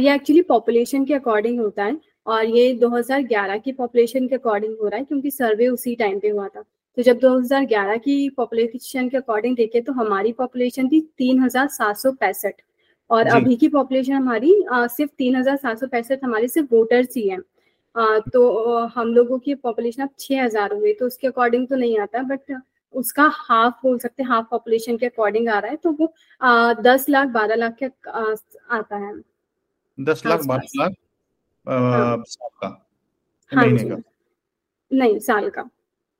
[0.00, 4.88] ये एक्चुअली पॉपुलेशन के अकॉर्डिंग होता है। और ये 2011 की पॉपुलेशन के अकॉर्डिंग हो
[4.88, 6.62] रहा है क्योंकि सर्वे उसी टाइम पे हुआ था।
[6.96, 11.96] तो जब 2011 की पॉपुलेशन के अकॉर्डिंग देखे तो हमारी पॉपुलेशन थी तीन हज़ार सात
[11.96, 12.62] सौ पैंसठ।
[13.10, 17.16] और अभी की पॉपुलेशन हमारी आ, सिर्फ़ तीन हज़ार सात सौ पैंसठ हमारी सिर्फ़ वोटर्स
[17.16, 17.38] ही है।
[18.30, 22.22] तो हम लोगों की पॉपुलेशन अब छह हज़ार हुई तो उसके अकॉर्डिंग तो नहीं आता
[22.24, 22.56] बट
[22.94, 26.12] उसका हाफ़ बोल सकते हैं हाफ़ पॉपुलेशन के अकॉर्डिंग आ रहा है तो वो
[26.82, 28.24] दस लाख बारह लाख के आ,
[28.70, 29.12] आता है।
[29.98, 30.92] दस लाख बारह लाख?
[31.66, 32.68] हाँ। साल का।
[33.52, 33.96] हाँ महीने का।
[34.90, 35.68] नहीं साल का।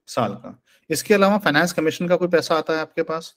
[0.07, 0.59] साल का।
[0.91, 3.35] इसके अलावा फाइनेंस कमीशन का कोई पैसा आता है आपके पास?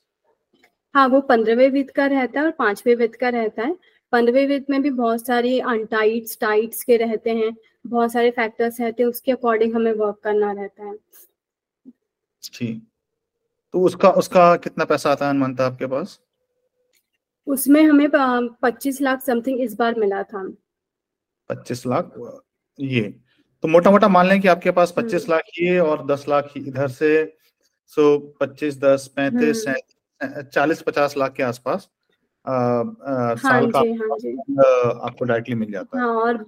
[0.95, 3.75] हाँ वो पंद्रहवें वित्त का रहता है और पाँचवें वित्त का रहता है।
[4.11, 7.55] पंद्रहवें वित्त में भी बहुत सारी अनटाइट्स टाइट्स के रहते हैं।
[7.87, 10.95] बहुत सारे फैक्टर्स रहते हैं उसके अकॉर्डिंग हमें वर्क करना रहता है।
[12.43, 12.81] ठीक
[13.73, 16.19] तो उसका उसका कितना पैसा आता है मनता आपके पास?
[17.47, 18.09] उसमें हमें
[18.61, 20.43] पच्चीस लाख समथिंग इस बार मिला था।
[21.49, 22.11] पच्चीस लाख
[22.79, 23.01] ये।
[23.63, 26.51] तो मोटा मोटा मान लें कि आपके पास पच्चीस हम्म। लाख ये और दस लाख
[26.57, 27.11] इधर से
[27.85, 31.89] सो पच्चीस दस पैंतीस हम्म। चालीस पचास लाख के आसपास
[32.45, 36.45] हाँ साल का हाँ आपको डायरेक्टली मिल जाता है। हाँ और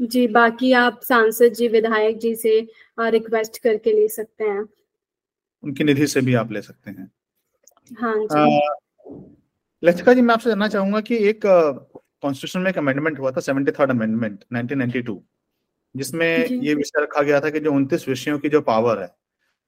[0.00, 2.60] जी बाकी आप सांसद जी विधायक जी से
[3.00, 4.64] रिक्वेस्ट करके ले सकते हैं।
[5.62, 7.10] उनकी निधि से भी आप ले सकते हैं।
[7.90, 8.60] हाँ जी।
[9.82, 11.46] लचिका जी मैं आपसे जानना चाहूँगा कि एक
[12.22, 15.22] कॉन्स्टिट्यूशन में एक अमेंडमेंट हुआ था सेवेंटी थर्ड अमेंडमेंट 1992
[15.96, 19.14] जिसमें ये विषय रखा गया था कि जो उनतीस विषयों की जो पावर है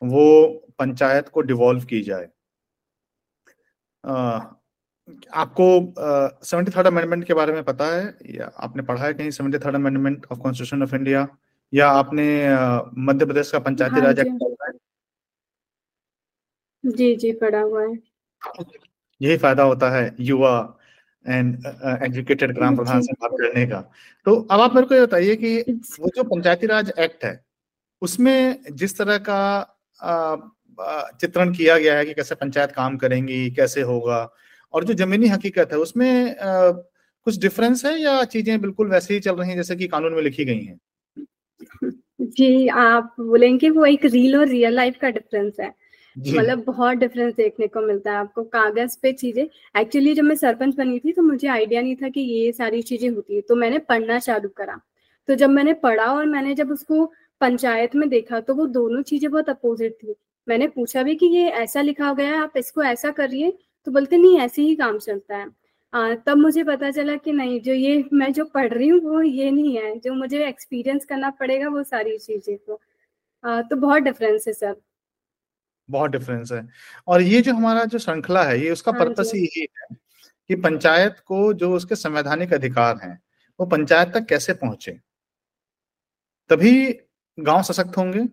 [0.03, 0.47] वो
[0.79, 2.29] पंचायत को डिवॉल्व की जाए।
[4.05, 4.41] आ,
[5.35, 5.95] आपको
[6.45, 9.75] सेवेंटी थर्ड अमेंडमेंट के बारे में पता है या आपने पढ़ा है कहीं seventy third
[9.75, 11.29] amendment of constitution of India
[11.75, 12.49] या आपने
[12.99, 14.73] मध्य प्रदेश का पंचायती हाँ राज एक्ट पढ़ा है?
[16.85, 17.99] जी जी पढ़ा हुआ है।
[19.21, 20.77] यही फ़ायदा होता है युवा
[21.29, 21.67] एंड
[22.05, 23.81] एजुकेटेड ग्राम प्रधान से बात करने का।
[24.27, 25.57] तो अब आप मेरे को ये बताइए कि
[26.01, 27.41] वो जो पंचायती राज एक्ट है
[28.03, 29.41] उसमें जिस तरह का
[31.21, 34.29] चित्रण किया गया है कि कैसे पंचायत काम करेंगी कैसे होगा
[34.73, 36.37] और जो जमीनी हकीकत है उसमें
[37.27, 40.23] कुछ डिफरेंस है या चीज़ें बिल्कुल वैसे ही चल रही हैं जैसे कि कानून में
[40.23, 40.79] लिखी गई हैं?
[42.21, 45.75] जी आप बोलेंगे वो एक रियल और रियल लाइफ का डिफरेंस है।
[46.29, 50.75] मतलब बहुत डिफरेंस देखने को मिलता है आपको कागज़ पे चीज़ें। एक्चुअली जब मैं सरपंच
[50.77, 53.79] बनी थी तो मुझे आइडिया नहीं था कि ये सारी चीज़ें होती है तो मैंने
[53.81, 54.81] पढ़ना चालू करा।
[55.29, 57.05] तो जब मैंने पढ़ा और मैंने जब उसको
[57.41, 60.15] पंचायत में देखा तो वो दोनों चीज़ें बहुत अपोजिट थी।
[60.47, 63.51] मैंने पूछा भी कि ये ऐसा लिखा गया है आप इसको ऐसा करिए
[63.87, 65.47] तो बोलते नहीं ऐसे ही काम चलता है।
[65.93, 69.23] आ, तब मुझे पता चला कि नहीं जो ये मैं जो पढ़ रही हूँ वो
[69.23, 72.81] ये नहीं है जो मुझे एक्सपीरियंस करना पड़ेगा वो सारी चीज़ें तो।
[73.45, 74.75] तो बहुत डिफरेंस है सर
[75.90, 76.66] बहुत डिफरेंस है।
[77.07, 79.96] और ये जो हमारा जो श्रृंखला है ये उसका पर्पस हाँ ही यही है
[80.50, 83.18] कि पंचायत को जो उसके संवैधानिक अधिकार हैं
[83.59, 84.92] वो पंचायत तक कैसे पहुँचे?
[86.50, 86.92] तभी
[87.38, 88.26] गाँव सशक्त होंगे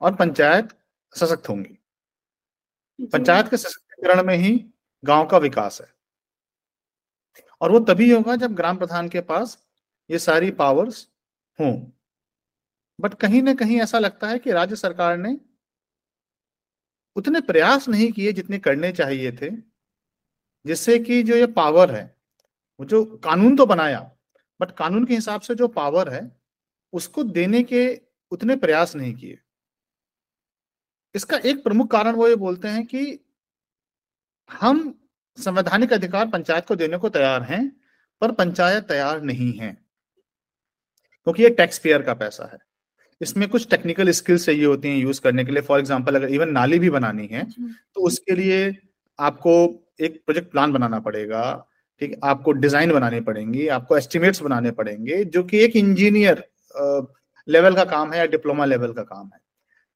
[0.00, 0.68] और पंचायत
[1.12, 1.78] सशक्त होंगी।
[3.06, 4.54] पंचायत के सशक्तिकरण में ही
[5.04, 5.86] गाँव का विकास है।
[7.60, 9.56] और वो तभी होगा जब ग्राम प्रधान के पास
[10.10, 11.06] ये सारी पावर्स
[11.58, 11.72] हों।
[12.98, 15.36] बट कहीं ना कहीं ऐसा लगता है कि राज्य सरकार ने
[17.16, 19.50] उतने प्रयास नहीं किए जितने करने चाहिए थे,
[20.64, 22.04] जिससे कि जो ये पावर है,
[22.80, 24.00] वो जो कानून तो बनाया
[24.60, 26.30] बट कानून के हिसाब से जो पावर है,
[26.92, 28.00] उसको देने के
[28.32, 29.38] उतने प्रयास नहीं किए।
[31.14, 33.18] इसका एक प्रमुख कारण वो ये बोलते हैं कि
[34.50, 34.82] हम
[35.38, 37.68] संवैधानिक अधिकार पंचायत को देने को तैयार हैं,
[38.22, 39.72] पर पंचायत तैयार नहीं है,
[41.26, 42.58] क्योंकि ये टैक्स पेयर का पैसा है।
[43.22, 46.50] इसमें कुछ टेक्निकल स्किल्स चाहिए होती हैं यूज़ करने के लिए। फॉर एग्जांपल अगर इवन
[46.52, 48.76] नाली भी बनानी है तो उसके लिए
[49.18, 49.52] आपको
[50.00, 51.44] एक प्रोजेक्ट प्लान बनाना पड़ेगा।
[52.00, 56.44] ठीक आपको डिज़ाइन बनाने पड़ेंगी आपको एस्टिमेट्स बनाने पड़ेंगे जो कि एक इंजीनियर
[57.48, 59.40] लेवल का काम है या डिप्लोमा लेवल का काम है।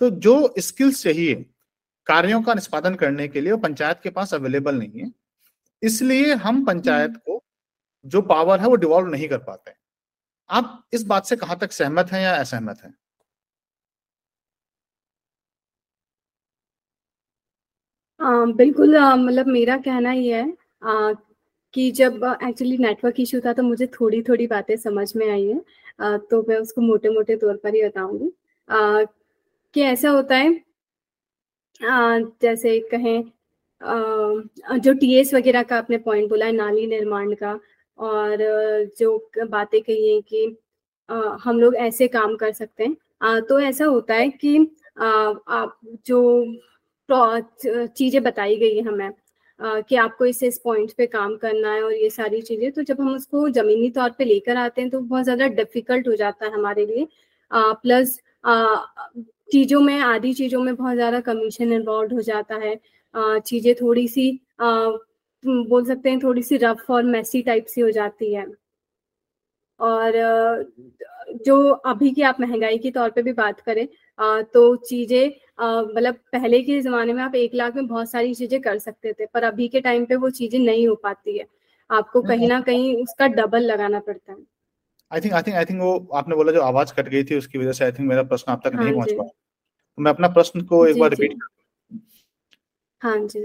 [0.00, 1.34] तो जो स्किल्स चाहिए
[2.06, 5.10] कार्यों का निष्पादन करने के लिए वो पंचायत के पास अवेलेबल नहीं है।
[5.82, 7.42] इसलिए हम पंचायत हम्म। को
[8.04, 9.72] जो पावर है वो डिवॉल्व नहीं कर पाते।
[10.50, 12.94] आप इस बात से कहाँ तक सहमत हैं या असहमत हैं?
[18.20, 20.52] बिल्कुल मतलब मेरा कहना ये है
[20.84, 21.12] आ,
[21.74, 25.60] कि जब एक्चुअली नेटवर्क इशू था तो मुझे थोड़ी थोड़ी बातें समझ में आई है
[26.00, 28.30] आ, तो मैं उसको मोटे मोटे तौर पर ही बताऊँगी।
[29.74, 30.50] कि ऐसा होता है
[31.80, 33.24] आ, जैसे कहें
[33.80, 37.58] आ, जो टीएस वगैरह का आपने पॉइंट बोला है नाली निर्माण का
[37.98, 38.36] और
[39.00, 39.16] जो
[39.50, 40.46] बातें कही है कि
[41.08, 44.58] आ, हम लोग ऐसे काम कर सकते हैं। आ, तो ऐसा होता है कि
[45.00, 45.06] आ,
[45.48, 46.20] आप जो
[47.08, 49.10] चीज़ें बताई गई है हमें
[49.60, 53.00] कि आपको इस इस पॉइंट पे काम करना है और ये सारी चीज़ें तो जब
[53.00, 56.52] हम उसको जमीनी तौर पे लेकर आते हैं तो बहुत ज़्यादा डिफ़िकल्ट हो जाता है
[56.52, 57.06] हमारे लिए।
[57.50, 58.18] प्लस
[59.52, 62.76] चीज़ों में आधी चीज़ों में बहुत ज़्यादा कमीशन इन्वॉल्व हो जाता है।
[63.14, 68.32] चीज़ें थोड़ी सी बोल सकते हैं थोड़ी सी रफ और मैसी टाइप सी हो जाती
[68.34, 68.46] है।
[69.80, 70.12] और
[71.46, 73.86] जो अभी की आप महँगाई के तौर पे भी बात करें
[74.54, 75.26] तो चीज़ें
[75.60, 79.26] मतलब पहले के ज़माने में आप एक लाख में बहुत सारी चीज़ें कर सकते थे
[79.26, 81.46] पर अभी के टाइम पे वो चीज़ें नहीं हो पाती है।
[81.90, 84.38] आपको कहीं ना कहीं उसका डबल लगाना पड़ता है।
[85.10, 87.58] I think I think I think वो आपने बोला जो आवाज़ कट गई थी उसकी
[87.58, 90.28] वजह से आई थिंक मेरा प्रश्न आप तक हाँ नहीं पहुँच पाया। तो मैं अपना
[90.30, 91.38] प्रश्न को एक बार रिपीट
[93.02, 93.40] हाँ। जी।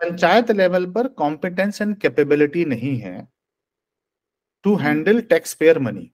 [0.00, 3.16] पंचायत लेवल पर कॉम्पिटेंस एंड कैपेबिलिटी नहीं है
[4.66, 6.04] to handle tax payer money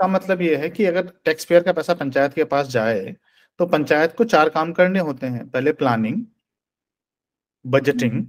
[0.00, 3.14] का मतलब ये है कि अगर टैक्स पेयर का पैसा पंचायत के पास जाए
[3.60, 6.24] तो पंचायत को चार काम करने होते हैं। पहले planning
[7.64, 8.22] budgeting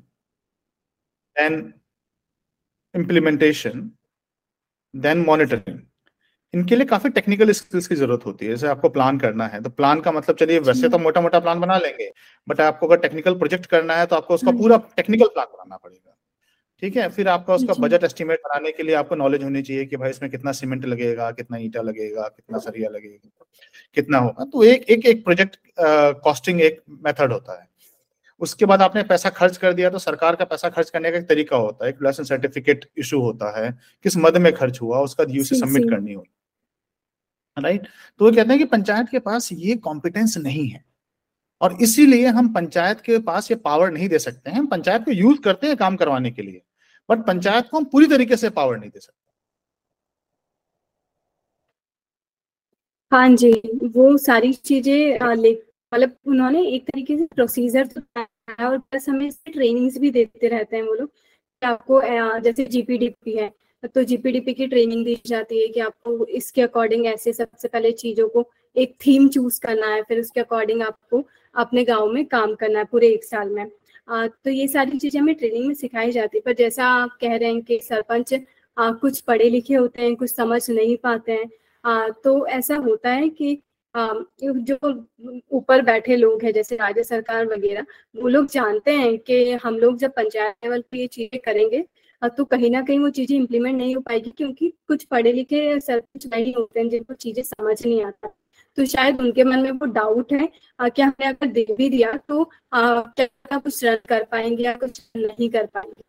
[1.36, 1.74] then
[2.95, 3.89] implementation
[4.93, 5.80] then monitoring
[6.54, 9.69] इनके लिए काफ़ी टेक्निकल स्किल्स की ज़रूरत होती है। जैसे आपको प्लान करना है तो
[9.71, 12.12] प्लान का मतलब चलिए वैसे तो मोटा मोटा प्लान बना लेंगे
[12.47, 16.17] बट आपको अगर टेक्निकल प्रोजेक्ट करना है तो आपको उसका पूरा टेक्निकल प्लान बनाना पड़ेगा।
[16.81, 19.97] ठीक है फिर आपका उसका बजट एस्टिमेट बनाने के लिए आपको नॉलेज होनी चाहिए कि
[19.97, 23.45] भाई इसमें कितना सीमेंट लगेगा कितना ईटा लगेगा कितना सरिया लगेगा
[23.97, 25.57] कितना होगा। तो एक एक एक प्रोजेक्ट
[26.23, 27.67] कॉस्टिंग एक मेथड होता है।
[28.41, 31.27] उसके बाद आपने पैसा खर्च कर दिया तो सरकार का पैसा खर्च करने का एक
[31.29, 33.71] तरीका होता है। एक लाइसेंस सर्टिफिकेट इशू होता है
[34.05, 36.29] किस मद में खर्च हुआ उसका यूसी सबमिट करनी होती
[37.57, 37.87] राइट
[38.19, 40.83] तो वो कहते हैं कि पंचायत के पास ये कॉम्पिटेंस नहीं है
[41.61, 45.11] और इसीलिए हम पंचायत के पास ये पावर नहीं दे सकते हैं। हम पंचायत को
[45.11, 46.61] यूज़ करते हैं काम करवाने के लिए।
[47.12, 49.19] बट पंचायत को हम पूरी तरीके से पावर नहीं दे सकते
[53.12, 53.52] हाँ जी,
[53.88, 55.19] वो सारी चीज़ें
[55.91, 58.02] मतलब उन्होंने एक तरीके से प्रोसीजर तो
[58.65, 61.12] और प्लस हमें ट्रेनिंग्स भी देते रहते हैं वो लोग
[61.62, 62.02] आपको
[62.41, 63.52] जैसे जीपीडीपी है
[63.95, 68.28] तो जीपीडीपी की ट्रेनिंग दी जाती है कि आपको इसके अकॉर्डिंग ऐसे सबसे पहले चीज़ों
[68.30, 68.45] को
[68.76, 71.24] एक थीम चूज़ करना है, फिर उसके अकॉर्डिंग आपको
[71.56, 73.65] अपने गाँव में काम करना है पूरे एक साल में।
[74.07, 77.49] तो ये सारी चीज़ें हमें ट्रेनिंग में सिखाई जाती है। पर जैसा आप कह रहे
[77.49, 78.33] हैं कि सरपंच
[78.77, 83.61] कुछ पढ़े लिखे होते हैं, कुछ समझ नहीं पाते हैं तो ऐसा होता है कि
[83.95, 84.77] जो
[85.51, 87.85] ऊपर बैठे लोग हैं, जैसे राज्य सरकार वगैरह,
[88.15, 91.85] वो लोग जानते हैं कि हम लोग जब पंचायत लेवल पर ये चीज़ें करेंगे
[92.21, 96.25] तो कहीं ना कहीं वो चीज़ें इम्प्लीमेंट नहीं हो पाएगी क्योंकि कुछ पढ़े लिखे सरपंच
[96.27, 98.33] नहीं होते हैं, जिनको चीज़ें समझ नहीं आता।
[98.77, 100.47] तो शायद उनके मन में वो डाउट है
[100.79, 105.01] कि हमने अगर दे भी दिया तो आ, क्या कुछ रद्द कर पाएँगे या कुछ
[105.17, 106.03] नहीं कर पाएँगे?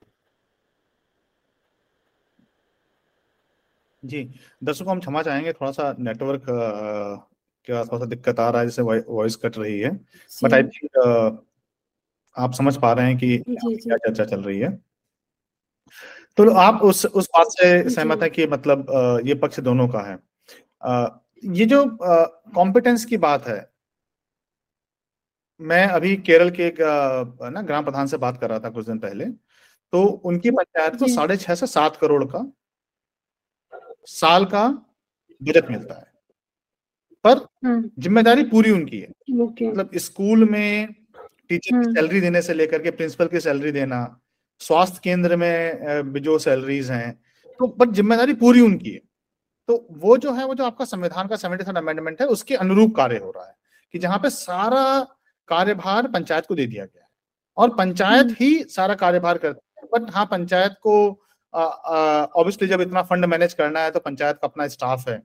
[4.03, 4.22] जी
[4.64, 8.83] दर्शकों हम क्षमा चाहेंगे थोड़ा सा नेटवर्क क्या थोड़ा सा दिक्कत आ रहा है जैसे
[8.83, 9.90] वॉइस कट रही है।
[10.42, 11.44] बट आई थिंक
[12.37, 14.70] आप समझ पा रहे हैं कि क्या चर्चा चल रही है।
[16.38, 18.87] तो आप उस उस बात से सहमत है कि मतलब
[19.27, 20.16] ये पक्ष दोनों का है।
[21.42, 21.85] ये जो
[22.55, 23.61] कॉम्पिटेंस की बात है
[25.61, 26.76] मैं अभी केरल के एक
[27.44, 29.24] ना ग्राम प्रधान से बात कर रहा था कुछ दिन पहले
[29.92, 32.44] तो उनकी पंचायत को साढ़े छह से सात करोड़ का
[34.09, 34.66] साल का
[35.40, 36.11] बजट मिलता है।
[37.24, 39.09] पर हम्म। ज़िम्मेदारी पूरी उनकी है।
[39.70, 40.92] मतलब स्कूल में
[41.48, 44.00] टीचर की सैलरी हम्म। देने से लेकर के प्रिंसिपल की सैलरी देना
[44.61, 47.12] स्वास्थ्य केंद्र में जो सैलरीज हैं
[47.61, 49.00] तो बट ज़िम्मेदारी पूरी उनकी है।
[49.68, 52.94] तो वो जो है वो जो आपका संविधान का सेवेंटी थर्ड अमेंडमेंट है उसके अनुरूप
[52.96, 53.55] कार्य हो रहा है
[53.94, 54.85] कि जहाँ पे सारा
[55.48, 57.09] कार्यभार पंचायत को दे दिया गया है।
[57.57, 60.94] और पंचायत हम्म। ही सारा कार्यभार करती है बट हाँ पंचायत को
[61.55, 65.22] ऑब्वियसली जब इतना फंड मैनेज करना है तो पंचायत का अपना स्टाफ है।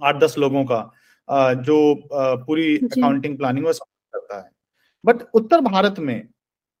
[0.00, 0.90] आठ दस लोगों का
[1.28, 4.50] आ, जो आ, पूरी अकाउंटिंग प्लानिंग वो करता है।
[5.04, 6.28] बट उत्तर भारत में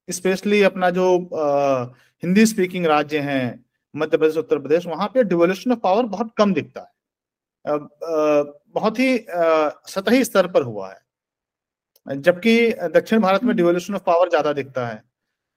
[0.08, 1.84] स्पेशली अपना जो आ,
[2.22, 6.52] हिंदी स्पीकिंग राज्य हैं मध्य प्रदेश उत्तर प्रदेश वहाँ पे डिवोल्यूशन ऑफ़ पावर बहुत कम
[6.54, 6.88] दिखता है।
[8.74, 9.18] बहुत ही
[9.88, 11.00] सतही स्तर पर हुआ है।
[12.06, 14.96] जबकि दक्षिण भारत में डिवोल्यूशन ऑफ़ पावर ज़्यादा दिखता है।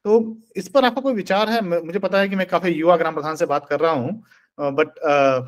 [0.05, 0.19] तो
[0.57, 1.61] इस पर आपका कोई विचार है?
[1.61, 4.23] मुझे पता है कि मैं काफ़ी युवा ग्राम प्रधान से बात कर रहा हूँ
[4.57, 4.89] बट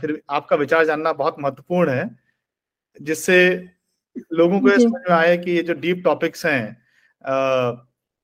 [0.01, 2.09] फिर आपका विचार जानना बहुत महत्वपूर्ण है
[2.97, 3.37] जिससे
[4.33, 6.77] लोगों को समझ में आए कि ये जो डीप टॉपिक्स हैं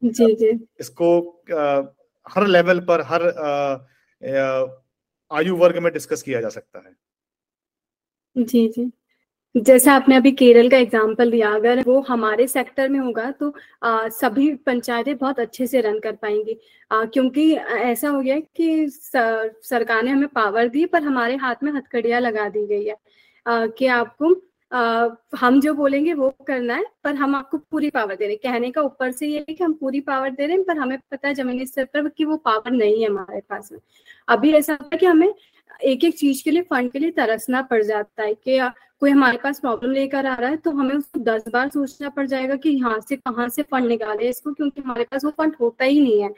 [0.04, 1.10] जी जी। इसको
[2.26, 3.24] हर लेवल पर हर
[4.21, 6.95] आयु वर्ग में डिस्कस किया जा सकता है।
[8.36, 8.91] जी जी।
[9.55, 13.53] जैसा आपने अभी केरल का एग्ज़ाम्पल दिया अगर वो हमारे सेक्टर में होगा तो
[13.84, 16.57] आ, सभी पंचायतें बहुत अच्छे से रन कर पाएँगी।
[16.91, 21.63] आ, क्योंकि ऐसा हो गया कि सर, सरकार ने हमें पावर दी पर हमारे हाथ
[21.63, 22.95] में हथकड़ियाँ लगा दी गई है।
[23.45, 24.34] आ, कि आपको
[24.71, 25.07] आ,
[25.38, 28.69] हम जो बोलेंगे वो करना है पर हम आपको पूरी पावर दे रहे हैं। कहने
[28.71, 31.27] का ऊपर से ये है कि हम पूरी पावर दे रहे हैं पर हमें पता
[31.27, 33.79] है जमीनी स्तर पर कि वो पावर नहीं है हमारे पास में।
[34.27, 35.34] अभी ऐसा होता है कि हमें
[35.84, 38.60] एक एक चीज़ के लिए फंड के लिए तरसना पड़ जाता है कि
[39.01, 42.25] कोई हमारे पास प्रॉब्लम लेकर आ रहा है तो हमें उसको दस बार सोचना पड़
[42.27, 45.86] जाएगा कि यहाँ से कहाँ से फंड निकाले इसको क्योंकि हमारे पास वो फंड होता
[45.86, 46.29] ही नहीं है।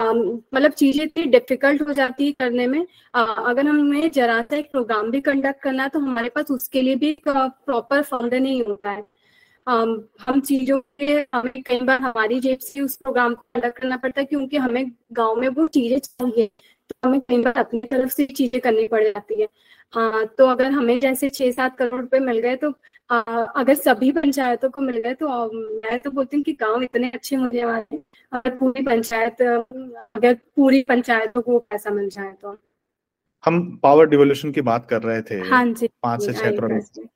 [0.00, 4.70] मतलब चीज़ें इतनी डिफ़िकल्ट हो जाती है करने में। आ, अगर हमें जरा सा एक
[4.72, 8.62] प्रोग्राम भी कंडक्ट करना है तो हमारे पास उसके लिए भी एक प्रॉपर फंड नहीं
[8.64, 9.02] होता है।
[9.66, 13.96] um, हम चीज़ों के हमें कई बार हमारी जेब से उस प्रोग्राम को कंडक्ट करना
[13.96, 16.46] पड़ता है क्योंकि हमें गाँव में वो चीज़ें चाहिए
[16.90, 19.48] तो हमें कई बार अपनी तरफ़ से चीज़ें करनी पड़ जाती है।
[19.94, 22.74] हाँ तो अगर हमें जैसे छह सात करोड़ रुपए मिल गए तो आ,
[23.10, 25.28] अगर सभी पंचायतों को मिल गए तो
[25.82, 27.96] मैं तो बोलती हूँ कि गाँव इतने अच्छे होने वाले
[28.32, 32.56] अगर पूरी पंचायत अगर पूरी पंचायतों को पैसा मिल जाए तो।
[33.44, 36.72] हम पावर डिवोल्यूशन की बात कर रहे थे। हाँ जी। पाँच से छह करोड़।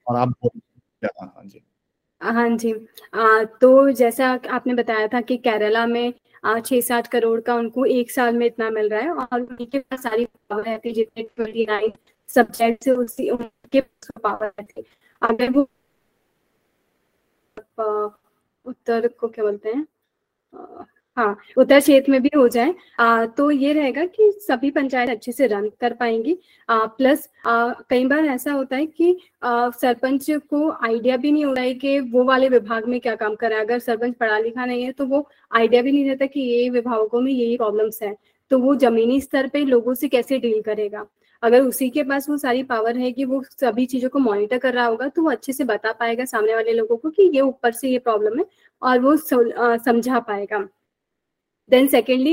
[0.09, 0.35] और आप
[1.02, 1.61] हाँ जी।
[2.20, 2.72] हाँ जी।
[3.14, 6.12] आ, तो जैसा आपने बताया था कि केरला में
[6.44, 10.02] छह सात करोड़ का उनको एक साल में इतना मिल रहा है और उनके पास
[10.02, 11.92] सारी पावर रहती है जितने ट्वेंटी नाइन
[12.28, 14.85] सब्जेक्ट उसी उनके पावर रहती है।
[15.22, 15.68] अगर वो
[18.66, 19.87] उत्तर को क्या बोलते हैं?
[21.16, 25.33] हाँ उत्तर क्षेत्र में भी हो जाए। आ, तो ये रहेगा कि सभी पंचायत अच्छे
[25.33, 26.37] से रन कर पाएँगी।
[26.68, 31.45] आ, प्लस आ, कई बार ऐसा होता है कि आ, सरपंच को आइडिया भी नहीं
[31.45, 34.64] हो रहा है कि वो वाले विभाग में क्या काम कर अगर सरपंच पढ़ा लिखा
[34.66, 38.16] नहीं है तो वो आइडिया भी नहीं रहता कि ये विभागों में यही प्रॉब्लम्स है।
[38.51, 41.07] तो वो जमीनी स्तर पे लोगों से कैसे डील करेगा?
[41.42, 44.74] अगर उसी के पास वो सारी पावर है कि वो सभी चीज़ों को मॉनिटर कर
[44.74, 47.72] रहा होगा तो वो अच्छे से बता पाएगा सामने वाले लोगों को कि ये ऊपर
[47.72, 48.44] से ये प्रॉब्लम है
[48.83, 49.16] और वो
[49.78, 50.66] समझा पाएगा।
[51.68, 52.31] देन सेकेंडली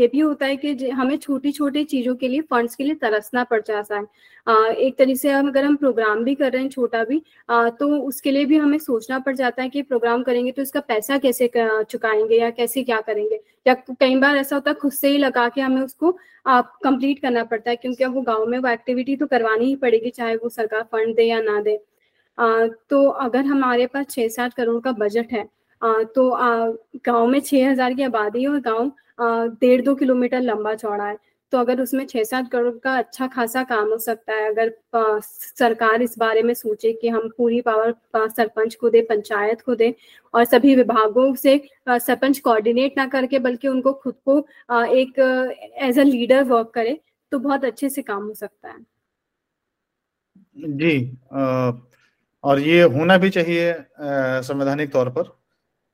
[0.00, 3.44] ये भी होता है कि हमें छोटी छोटी चीज़ों के लिए फंड्स के लिए तरसना
[3.44, 7.02] पड़ जाता है एक तरीके से हम अगर हम प्रोग्राम भी कर रहे हैं, छोटा
[7.04, 10.80] भी तो उसके लिए भी हमें सोचना पड़ जाता है कि प्रोग्राम करेंगे तो इसका
[10.82, 13.40] पैसा कैसे चुकाएँगे या कैसे क्या करेंगे?
[13.66, 16.12] या कई बार ऐसा होता है, खुद से ही लगा के हमें उसको
[16.46, 20.10] कंप्लीट करना पड़ता है, क्योंकि अब वो गाँव में वो एक्टिविटी तो करवानी ही पड़ेगी,
[20.10, 21.76] चाहे वो सरकार फंड दे या ना दे।
[22.90, 25.48] तो अगर हमारे पास छह सात करोड़ का बजट है
[25.82, 26.30] तो
[27.06, 28.92] गाँव में छह हज़ार की आबादी है और गाँव
[29.60, 31.16] डेढ़ दो किलोमीटर लंबा चौड़ा है।
[31.52, 34.72] तो अगर उसमें छह सात करोड़ का अच्छा खासा काम हो सकता है अगर
[35.22, 39.94] सरकार इस बारे में सोचे कि हम पूरी पावर सरपंच को दे पंचायत को दे
[40.34, 41.56] और सभी विभागों से
[41.88, 44.38] सरपंच कोऑर्डिनेट ना करके बल्कि उनको खुद को
[44.94, 45.18] एक
[45.82, 46.98] एज अ लीडर वर्क करे
[47.32, 48.84] तो बहुत अच्छे से काम हो सकता है।
[50.56, 51.72] जी आ,
[52.44, 53.72] और ये होना भी चाहिए
[54.42, 55.36] संवैधानिक तौर पर।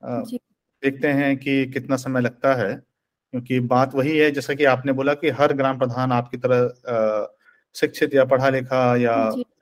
[0.02, 5.14] देखते हैं कि कितना समय लगता है क्योंकि बात वही है जैसा कि आपने बोला
[5.14, 7.28] कि हर ग्राम प्रधान आपकी तरह
[7.74, 9.14] शिक्षित या पढ़ा लिखा या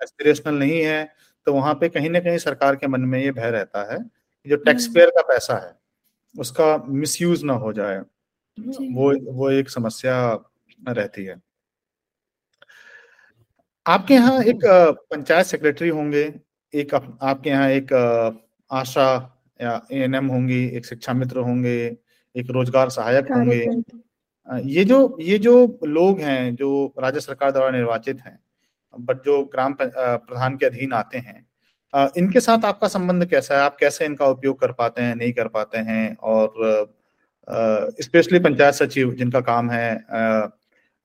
[0.03, 1.05] एस्पिरेशनल नहीं है
[1.47, 3.99] तो वहाँ पे कहीं ना कहीं सरकार के मन में ये भय रहता है
[4.47, 5.75] जो टैक्स पेयर हम्म। का पैसा है
[6.35, 7.99] उसका मिसयूज ना हो जाए
[8.59, 10.17] वो वो एक समस्या
[10.89, 11.41] रहती है।
[13.87, 14.61] आपके यहाँ एक
[15.11, 16.23] पंचायत सेक्रेटरी होंगे
[16.75, 17.93] एक आपके यहाँ एक
[18.71, 19.07] आशा
[19.61, 21.77] या एएनएम होंगी एक शिक्षा मित्र होंगे
[22.35, 23.65] एक रोज़गार सहायक होंगे।
[24.69, 25.55] ये जो ये जो
[25.87, 28.39] लोग हैं जो राज्य सरकार द्वारा निर्वाचित हैं
[28.95, 31.47] बट जो ग्राम प्रधान के अधीन आते हैं
[32.19, 33.61] इनके साथ आपका संबंध कैसा है?
[33.61, 36.17] आप कैसे इनका उपयोग कर पाते हैं नहीं कर पाते हैं?
[36.17, 36.95] और
[38.01, 39.89] स्पेशली पंचायत सचिव जिनका काम है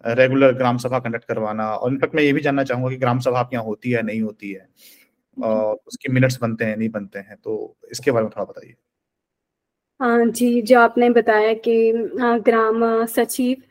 [0.03, 3.39] रेगुलर ग्राम सभा कंडक्ट करवाना और इनफैक्ट मैं ये भी जानना चाहूँगा कि ग्राम सभा
[3.39, 4.67] आपके यहाँ होती है नहीं होती है?
[5.37, 8.75] उसके मिनट्स बनते हैं नहीं बनते हैं तो इसके बारे में थोड़ा बताइए।
[9.99, 11.91] जी जो आपने बताया कि
[12.45, 13.61] ग्राम सचिव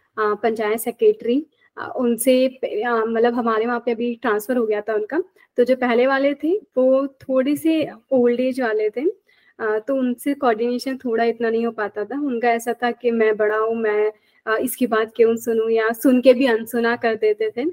[0.43, 1.45] पंचायत सेक्रेटरी
[1.97, 5.19] उनसे मतलब हमारे वहाँ पे अभी ट्रांसफ़र हो गया था उनका
[5.59, 9.05] तो जो पहले वाले थे वो थोड़े से ओल्ड एज वाले थे
[9.81, 13.57] तो उनसे कोऑर्डिनेशन थोड़ा इतना नहीं हो पाता था। उनका ऐसा था कि मैं बड़ा
[13.59, 17.65] हूँ मैं इसकी बात क्यों सुनूं या सुन के भी अनसुना कर देते थे।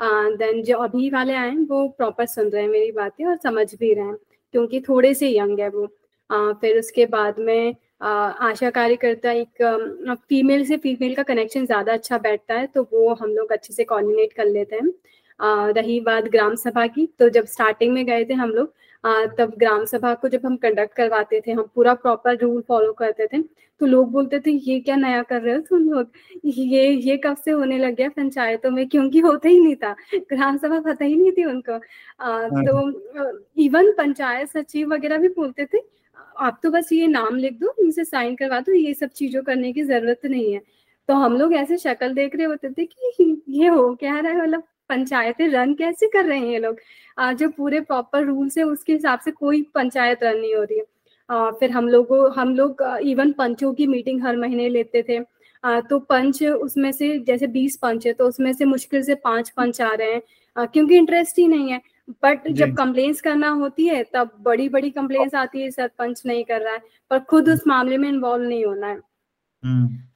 [0.00, 3.74] देन जो अभी वाले आए हैं वो प्रॉपर सुन रहे हैं मेरी बातें और समझ
[3.74, 4.16] भी रहे हैं
[4.54, 5.88] क्योंकि थोड़े से यंग है वो।
[6.30, 12.18] आ, फिर उसके बाद में आशा कार्यकर्ता एक फीमेल से फीमेल का कनेक्शन ज़्यादा अच्छा
[12.18, 14.92] बैठता है तो वो हम लोग अच्छे से कोऑर्डिनेट कर लेते हैं।
[15.40, 18.72] आ, रही बात ग्राम सभा की तो जब स्टार्टिंग में गए थे हम लोग
[19.04, 23.26] तब ग्राम सभा को जब हम कंडक्ट करवाते थे हम पूरा प्रॉपर रूल फॉलो करते
[23.26, 23.42] थे
[23.80, 26.10] तो लोग बोलते थे ये क्या नया कर रहे हो तुम लोग?
[26.44, 28.88] ये ये कब से होने लग गया पंचायतों में?
[28.88, 31.78] क्योंकि होता ही नहीं था। ग्राम सभा पता ही नहीं थी उनको। आ,
[32.20, 35.82] हाँ तो इवन पंचायत सचिव वगैरह भी बोलते थे
[36.38, 39.72] आप तो बस ये नाम लिख दो इनसे साइन करवा दो ये सब चीज़ों करने
[39.72, 40.60] की ज़रूरत नहीं है।
[41.08, 44.42] तो हम लोग ऐसे शक्ल देख रहे होते थे कि ये हो क्या रहा है
[44.42, 46.76] मतलब पंचायतें रन कैसे कर रहे हैं ये लोग?
[47.18, 50.84] जो पूरे प्रॉपर रूल्स है उसके हिसाब से कोई पंचायत रन नहीं हो रही है।
[51.30, 55.18] आ, फिर हम लोगों हम लोग इवन पंचों की मीटिंग हर महीने लेते थे।
[55.64, 59.50] आ, तो पंच उसमें से जैसे बीस पंच है तो उसमें से मुश्किल से पाँच
[59.50, 60.22] पंच आ रहे हैं।
[60.56, 61.80] आ, क्योंकि इंटरेस्ट ही नहीं है।
[62.22, 66.60] बट जब कंप्लेन्स करना होती है तब बड़ी बड़ी कंप्लेन्स आती है सरपंच नहीं कर
[66.60, 69.00] रहा है। पर खुद उस मामले में इन्वॉल्व नहीं होना है।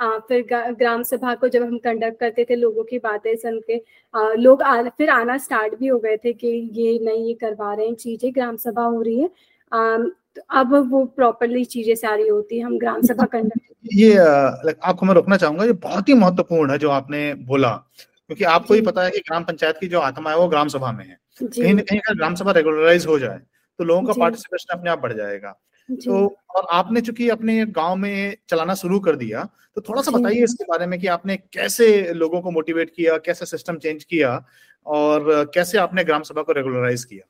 [0.00, 3.76] आ, फिर ग्राम सभा को जब हम कंडक्ट करते थे लोगों की बातें सुन के
[4.14, 7.74] आ, लोग आ, फिर आना स्टार्ट भी हो गए थे कि ये नहीं ये करवा
[7.74, 9.30] रहे हैं चीज़ें ग्राम सभा हो रही है।
[9.72, 9.96] आ,
[10.36, 13.60] तो अब वो प्रॉपरली चीज़ें सारी होती है हम ग्राम सभा कंडक्ट
[13.94, 18.74] ये आपको मैं रोकना चाहूँगा ये बहुत ही महत्वपूर्ण है जो आपने बोला क्योंकि आपको
[18.74, 21.18] ही पता है कि ग्राम पंचायत की जो आत्मा है वो ग्राम सभा में है।
[21.42, 23.38] कहीं ना कहीं अगर ग्राम सभा रेगुलराइज हो जाए
[23.78, 25.54] तो लोगों का पार्टिसिपेशन अपने आप बढ़ जाएगा।
[25.88, 30.44] तो और आपने चूँकि अपने गाँव में चलाना शुरू कर दिया तो थोड़ा सा बताइए
[30.44, 34.34] इसके बारे में कि आपने कैसे लोगों को मोटिवेट किया कैसे सिस्टम चेंज किया
[34.86, 37.24] और कैसे आपने ग्राम सभा को रेगुलराइज किया?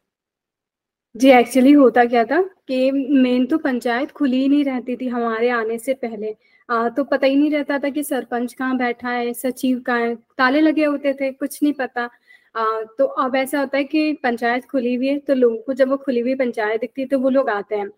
[1.15, 5.49] जी एक्चुअली होता क्या था कि मेन तो पंचायत खुली ही नहीं रहती थी हमारे
[5.51, 6.35] आने से पहले।
[6.69, 10.15] आ, तो पता ही नहीं रहता था कि सरपंच कहाँ बैठा है सचिव कहाँ है
[10.39, 12.09] ताले लगे होते थे कुछ नहीं पता।
[12.55, 15.89] आ, तो अब ऐसा होता है कि पंचायत खुली हुई है तो लोगों को जब
[15.89, 17.89] वो खुली हुई पंचायत दिखती है तो वो लोग आते हैं।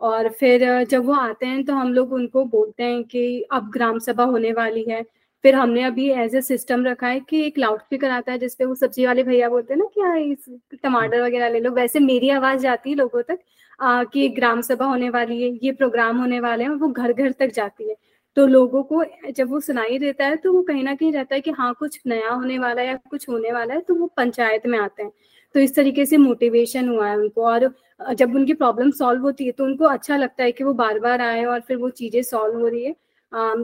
[0.00, 3.98] और फिर जब वो आते हैं तो हम लोग उनको बोलते हैं कि अब ग्राम
[4.00, 5.02] सभा होने वाली है।
[5.44, 8.64] फिर हमने अभी एज ए सिस्टम रखा है कि एक लाउड स्पीकर आता है जिसपे
[8.64, 10.46] वो सब्ज़ी वाले भैया बोलते हैं ना क्या इस
[10.84, 13.38] टमाटर वगैरह ले लो। वैसे मेरी आवाज़ जाती है लोगों तक
[13.78, 17.32] आ, कि ग्राम सभा होने वाली है ये प्रोग्राम होने वाले हैं वो घर घर
[17.32, 17.96] तक जाती है।
[18.36, 21.40] तो लोगों को जब वो सुनाई देता है तो वो कहीं ना कहीं रहता है
[21.40, 24.66] कि हाँ कुछ नया होने वाला है या कुछ होने वाला है तो वो पंचायत
[24.66, 25.10] में आते हैं।
[25.54, 27.70] तो इस तरीके से मोटिवेशन हुआ है उनको। और
[28.12, 31.20] जब उनकी प्रॉब्लम सॉल्व होती है तो उनको अच्छा लगता है कि वो बार बार
[31.22, 32.94] आए और फिर वो चीज़ें सॉल्व हो रही है।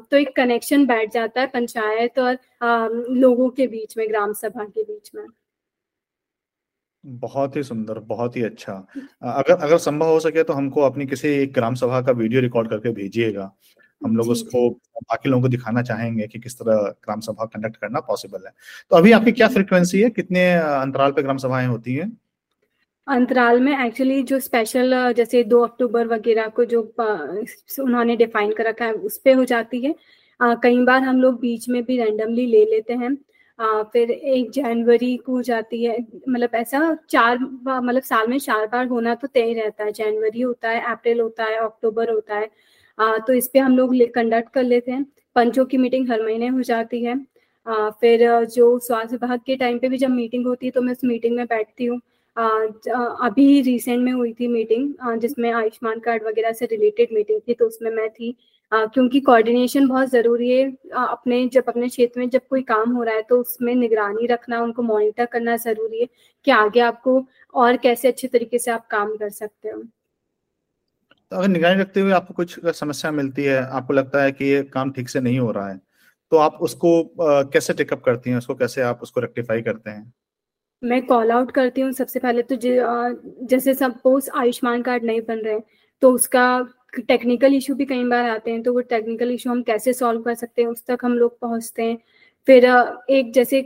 [0.01, 2.38] तो एक कनेक्शन बैठ जाता है पंचायत और
[3.11, 5.25] लोगों के बीच में ग्राम सभा के बीच में।
[7.05, 8.72] बहुत ही सुंदर बहुत ही अच्छा।
[9.22, 12.68] अगर अगर संभव हो सके तो हमको अपनी किसी एक ग्राम सभा का वीडियो रिकॉर्ड
[12.70, 13.51] करके भेजिएगा।
[14.05, 18.00] हम लोग उसको बाकी लोगों को दिखाना चाहेंगे कि किस तरह ग्राम सभा कंडक्ट करना
[18.00, 18.53] पॉसिबल है।
[18.90, 20.11] तो अभी आपकी क्या फ्रिक्वेंसी है?
[20.11, 22.11] कितने अंतराल पे ग्राम सभाएँ होती हैं?
[23.07, 26.80] अंतराल में एक्चुअली जो स्पेशल जैसे दो अक्टूबर वगैरह को जो
[27.80, 29.94] उन्होंने डिफाइन कर रखा है उस पर हो जाती है।
[30.40, 33.16] कई बार हम लोग बीच में भी रैंडमली ले लेते हैं।
[33.59, 35.96] आ, फिर एक जनवरी को हो जाती है
[36.28, 40.70] मतलब ऐसा चार मतलब साल में चार बार होना तो तय रहता है। जनवरी होता
[40.70, 42.50] है अप्रैल होता है अक्टूबर होता है।
[42.99, 45.05] आ, तो इस पे हम लोग कंडक्ट कर लेते हैं।
[45.36, 47.14] पंचों की मीटिंग हर महीने हो जाती है।
[47.66, 50.93] आ, फिर जो स्वास्थ्य विभाग के टाइम पे भी जब मीटिंग होती है तो मैं
[50.93, 52.01] उस मीटिंग में बैठती हूँ।
[52.36, 57.66] अभी रिसेंट में हुई थी मीटिंग जिसमें आयुष्मान कार्ड वगैरह से रिलेटेड मीटिंग थी तो
[57.66, 58.34] उसमें मैं थी।
[58.72, 60.64] क्योंकि कोऑर्डिनेशन बहुत ज़रूरी है
[60.99, 64.61] अपने जब अपने क्षेत्र में जब कोई काम हो रहा है तो उसमें निगरानी रखना
[64.62, 66.09] उनको मॉनिटर करना ज़रूरी है
[66.47, 67.22] कि आगे आपको
[67.55, 69.82] और कैसे अच्छे तरीके से आप काम कर सकते हो।
[71.33, 74.62] तो अगर निगरानी रखते हुए आपको कुछ समस्या मिलती है, आपको लगता है कि ये
[74.64, 75.78] काम ठीक से नहीं हो रहा है
[76.33, 78.39] तो आप उसको कैसे टेकअप करती हैं?
[78.39, 80.12] उसको कैसे आप उसको रेक्टिफाई करते हैं?
[80.83, 82.57] मैं कॉल आउट करती हूँ सबसे पहले तो
[83.47, 85.61] जैसे सपोज़ आयुष्मान कार्ड नहीं बन रहे
[86.03, 86.45] तो उसका
[86.99, 90.35] टेक्निकल इशू भी कई बार आते हैं तो वो टेक्निकल इशू हम कैसे सॉल्व कर
[90.35, 90.68] सकते हैं?
[90.68, 91.99] उस तक हम लोग पहुँचते हैं।
[92.49, 92.64] फिर
[93.11, 93.61] एक जैसे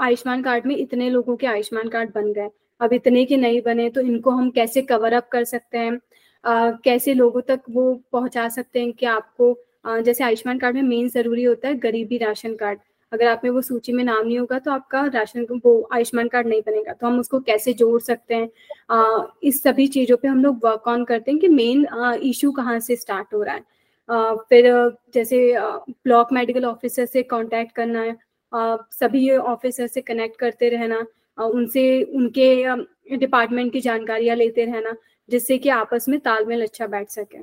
[0.00, 2.48] आयुष्मान कार्ड में इतने लोगों के आयुष्मान कार्ड बन गए,
[2.80, 5.98] अब इतने के नहीं बने तो इनको हम कैसे कवर अप कर सकते हैं?
[6.44, 9.56] कैसे लोगों तक वो पहुँचा सकते हैं कि आपको
[10.04, 12.78] जैसे आयुष्मान कार्ड में मेन ज़रूरी होता है गरीबी राशन कार्ड।
[13.12, 16.46] अगर आप में वो सूची में नाम नहीं होगा तो आपका राशन वो आयुष्मान कार्ड
[16.46, 18.48] नहीं बनेगा। तो हम उसको कैसे जोड़ सकते हैं?
[18.90, 21.86] आ, इस सभी चीज़ों पे हम लोग वर्क ऑन करते हैं कि मेन
[22.22, 23.62] इशू कहाँ से स्टार्ट हो रहा है।
[24.08, 24.66] आ, फिर
[25.14, 28.16] जैसे ब्लॉक मेडिकल ऑफिसर से कांटेक्ट करना है।
[28.52, 31.04] आ, सभी ऑफिसर से कनेक्ट करते रहना।
[31.38, 34.94] उनसे उनके डिपार्टमेंट की जानकारियाँ लेते रहना।
[35.28, 37.38] जिससे कि आपस में तालमेल अच्छा बैठ सके।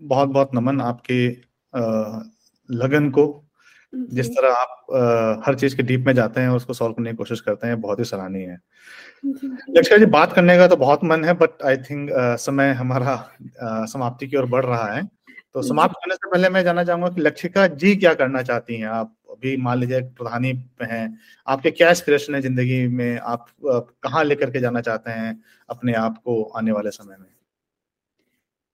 [0.00, 1.26] बहुत बहुत नमन आपके
[2.68, 3.26] लगन को।
[3.92, 7.10] जिस तरह आप आ, हर चीज़ के डीप में जाते हैं और उसको सॉल्व करने
[7.10, 8.58] की कोशिश करते हैं बहुत ही सराहनीय है।
[9.70, 12.10] लक्ष्य जी बात करने का तो बहुत मन है बट आई थिंक
[12.40, 13.16] समय हमारा
[13.86, 15.02] समाप्ति की ओर बढ़ रहा है।
[15.54, 18.88] तो समाप्त करने से पहले मैं जानना चाहूँगा कि लक्षिका जी क्या करना चाहती हैं
[18.88, 19.14] आप?
[19.30, 23.18] अभी मान लीजिए प्रधानी पे हैं, आपके क्या एस्पिरेशन है ज़िंदगी में?
[23.18, 27.26] आप कहाँ लेकर के जाना चाहते हैं अपने आप को आने वाले समय में?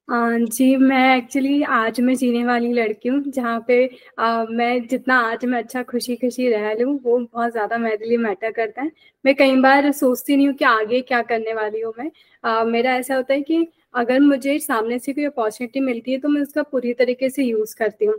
[0.08, 3.78] जी, मैं एक्चुअली आज मैं जीने वाली लड़की हूँ, जहाँ पे
[4.18, 8.50] आ, मैं जितना आज मैं अच्छा खुशी-खुशी रह लूँ, वो बहुत ज़्यादा मेरे लिए मैटर
[8.52, 8.90] करता है।
[9.24, 12.10] मैं कई बार सोचती नहीं हूँ कि आगे क्या करने वाली हूँ मैं।
[12.44, 16.28] आ, मेरा ऐसा होता है कि अगर मुझे सामने से कोई अपॉर्चुनिटी मिलती है, तो
[16.28, 18.14] मैं उसका पूरी तरीके से यूज़ करती हूँ।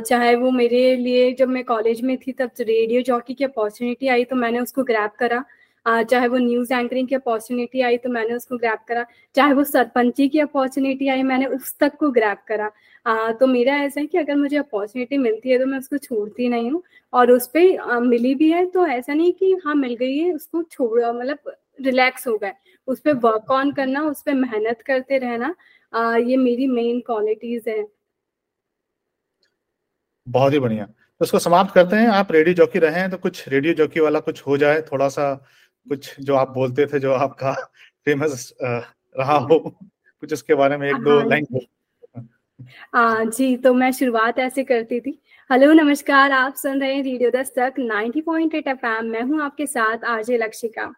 [0.00, 4.24] चाहे वो मेरे लिए जब मैं कॉलेज में थी, तब रेडियो जॉकी की अपॉर्चुनिटी आई,
[4.24, 5.44] तो मैंने उसको ग्रैप करा।
[5.86, 9.04] चाहे वो न्यूज़ एंकरिंग की अपॉर्चुनिटी आई तो मैंने उसको ग्रैप करा।
[9.34, 12.70] चाहे वो सरपंची की अपॉर्चुनिटी आई मैंने उस तक को ग्रैप करा।
[13.06, 16.48] आ, तो मेरा ऐसा है कि अगर मुझे अपॉर्चुनिटी मिलती है तो मैं उसको छोड़ती
[16.48, 20.18] नहीं हूँ। और उस पर मिली भी है तो ऐसा नहीं कि हाँ मिल गई
[20.18, 22.52] है उसको छोड़ मतलब रिलैक्स हो गए।
[22.88, 25.54] उस पर वर्क ऑन करना उस पर मेहनत करते रहना
[25.92, 27.84] आ, ये मेरी मेन क्वालिटीज है।
[30.26, 33.48] बहुत ही बढ़िया। तो उसको समाप्त करते हैं। आप रेडियो जॉकी रहे हैं तो कुछ
[33.48, 35.24] रेडियो जॉकी वाला कुछ हो जाए थोड़ा सा
[35.88, 37.52] कुछ जो आप बोलते थे जो आपका
[38.04, 39.58] फ़ेमस रहा हो
[40.22, 41.46] कुछ उसके बारे में एक दो लाइन
[42.94, 45.18] हाँ जी तो मैं शुरुआत ऐसे करती थी।
[45.50, 50.36] हेलो नमस्कार आप सुन रहे हैं रेडियो दस्तक 90.8 एफएम। मैं हूँ आपके साथ आरजे
[50.36, 50.92] लक्षिका।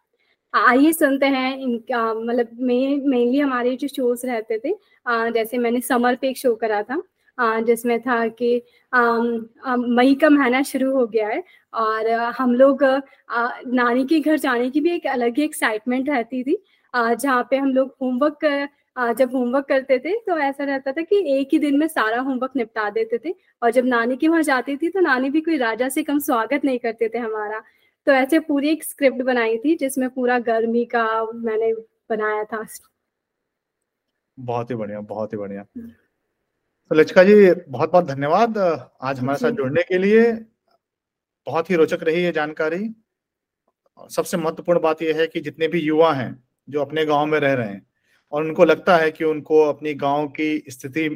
[0.54, 4.74] आइए सुनते हैं इनका मतलब मेनली हमारे जो शोज़ रहते थे
[5.06, 7.02] आ, जैसे मैंने समर पे एक शो करा था।
[7.40, 8.54] जिसमें था कि
[8.92, 11.42] मई का महीना शुरू हो गया है
[11.74, 16.62] और हम लोग नानी के घर जाने की भी एक अलग ही एक्साइटमेंट रहती थी।
[16.94, 18.68] जहाँ पे हम लोग होमवर्क
[19.18, 22.52] जब होमवर्क करते थे तो ऐसा रहता था कि एक ही दिन में सारा होमवर्क
[22.56, 25.88] निपटा देते थे और जब नानी के वहाँ जाती थी तो नानी भी कोई राजा
[25.88, 27.62] से कम स्वागत नहीं करते थे हमारा।
[28.06, 31.04] तो ऐसे पूरी एक स्क्रिप्ट बनाई थी जिसमें पूरा गर्मी का
[31.34, 31.72] मैंने
[32.10, 32.64] बनाया था।
[34.38, 35.90] बहुत ही बढ़िया बहुत ही बढ़िया। हम्म।
[36.90, 37.34] तो लचिका जी
[37.68, 40.24] बहुत बहुत धन्यवाद आज हमारे साथ जुड़ने के लिए।
[41.46, 42.88] बहुत ही रोचक रही ये जानकारी।
[44.10, 47.52] सबसे महत्वपूर्ण बात यह है कि जितने भी युवा हैं जो अपने गाँव में रह
[47.52, 47.86] रहे हैं
[48.32, 51.08] और उनको लगता है कि उनको अपनी गाँव की स्थिति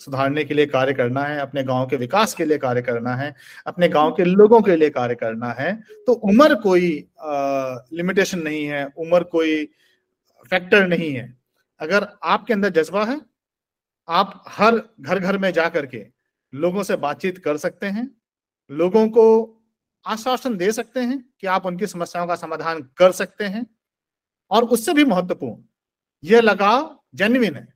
[0.00, 3.34] सुधारने के लिए कार्य करना है अपने गाँव के विकास के लिए कार्य करना है
[3.66, 5.74] अपने गाँव के लोगों के लिए कार्य करना है
[6.06, 6.90] तो उम्र कोई
[7.92, 9.64] लिमिटेशन नहीं है उम्र कोई
[10.50, 11.32] फैक्टर नहीं है।
[11.80, 13.20] अगर आपके अंदर जज्बा है
[14.08, 16.06] आप हर घर घर में जा करके
[16.52, 18.10] लोगों से बातचीत कर सकते हैं,
[18.70, 19.24] लोगों को
[20.04, 23.66] आश्वासन दे सकते हैं कि आप उनकी समस्याओं का समाधान कर सकते हैं।
[24.50, 25.62] और उससे भी महत्वपूर्ण
[26.24, 27.66] यह लगाव जेन्युइन है।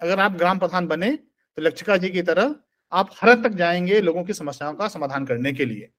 [0.00, 2.54] अगर आप ग्राम प्रधान बने तो लक्षिका जी की तरह
[2.92, 5.90] आप हर तक जाएँगे लोगों की समस्याओं का समाधान करने के लिए।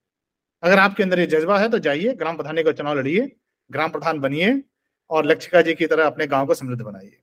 [0.64, 3.36] अगर आपके अंदर ये जज्बा है तो जाइए, ग्राम प्रधानी का चुनाव लड़िए,
[3.72, 4.64] ग्राम प्रधान बनिए
[5.10, 7.22] और लक्षिका जी की तरह अपने गाँव को समृद्ध बनाइए।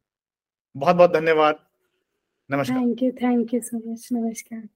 [0.77, 1.66] बहुत बहुत धन्यवाद।
[2.51, 4.67] नमस्कार। Thank you thank you so much नमस्कार।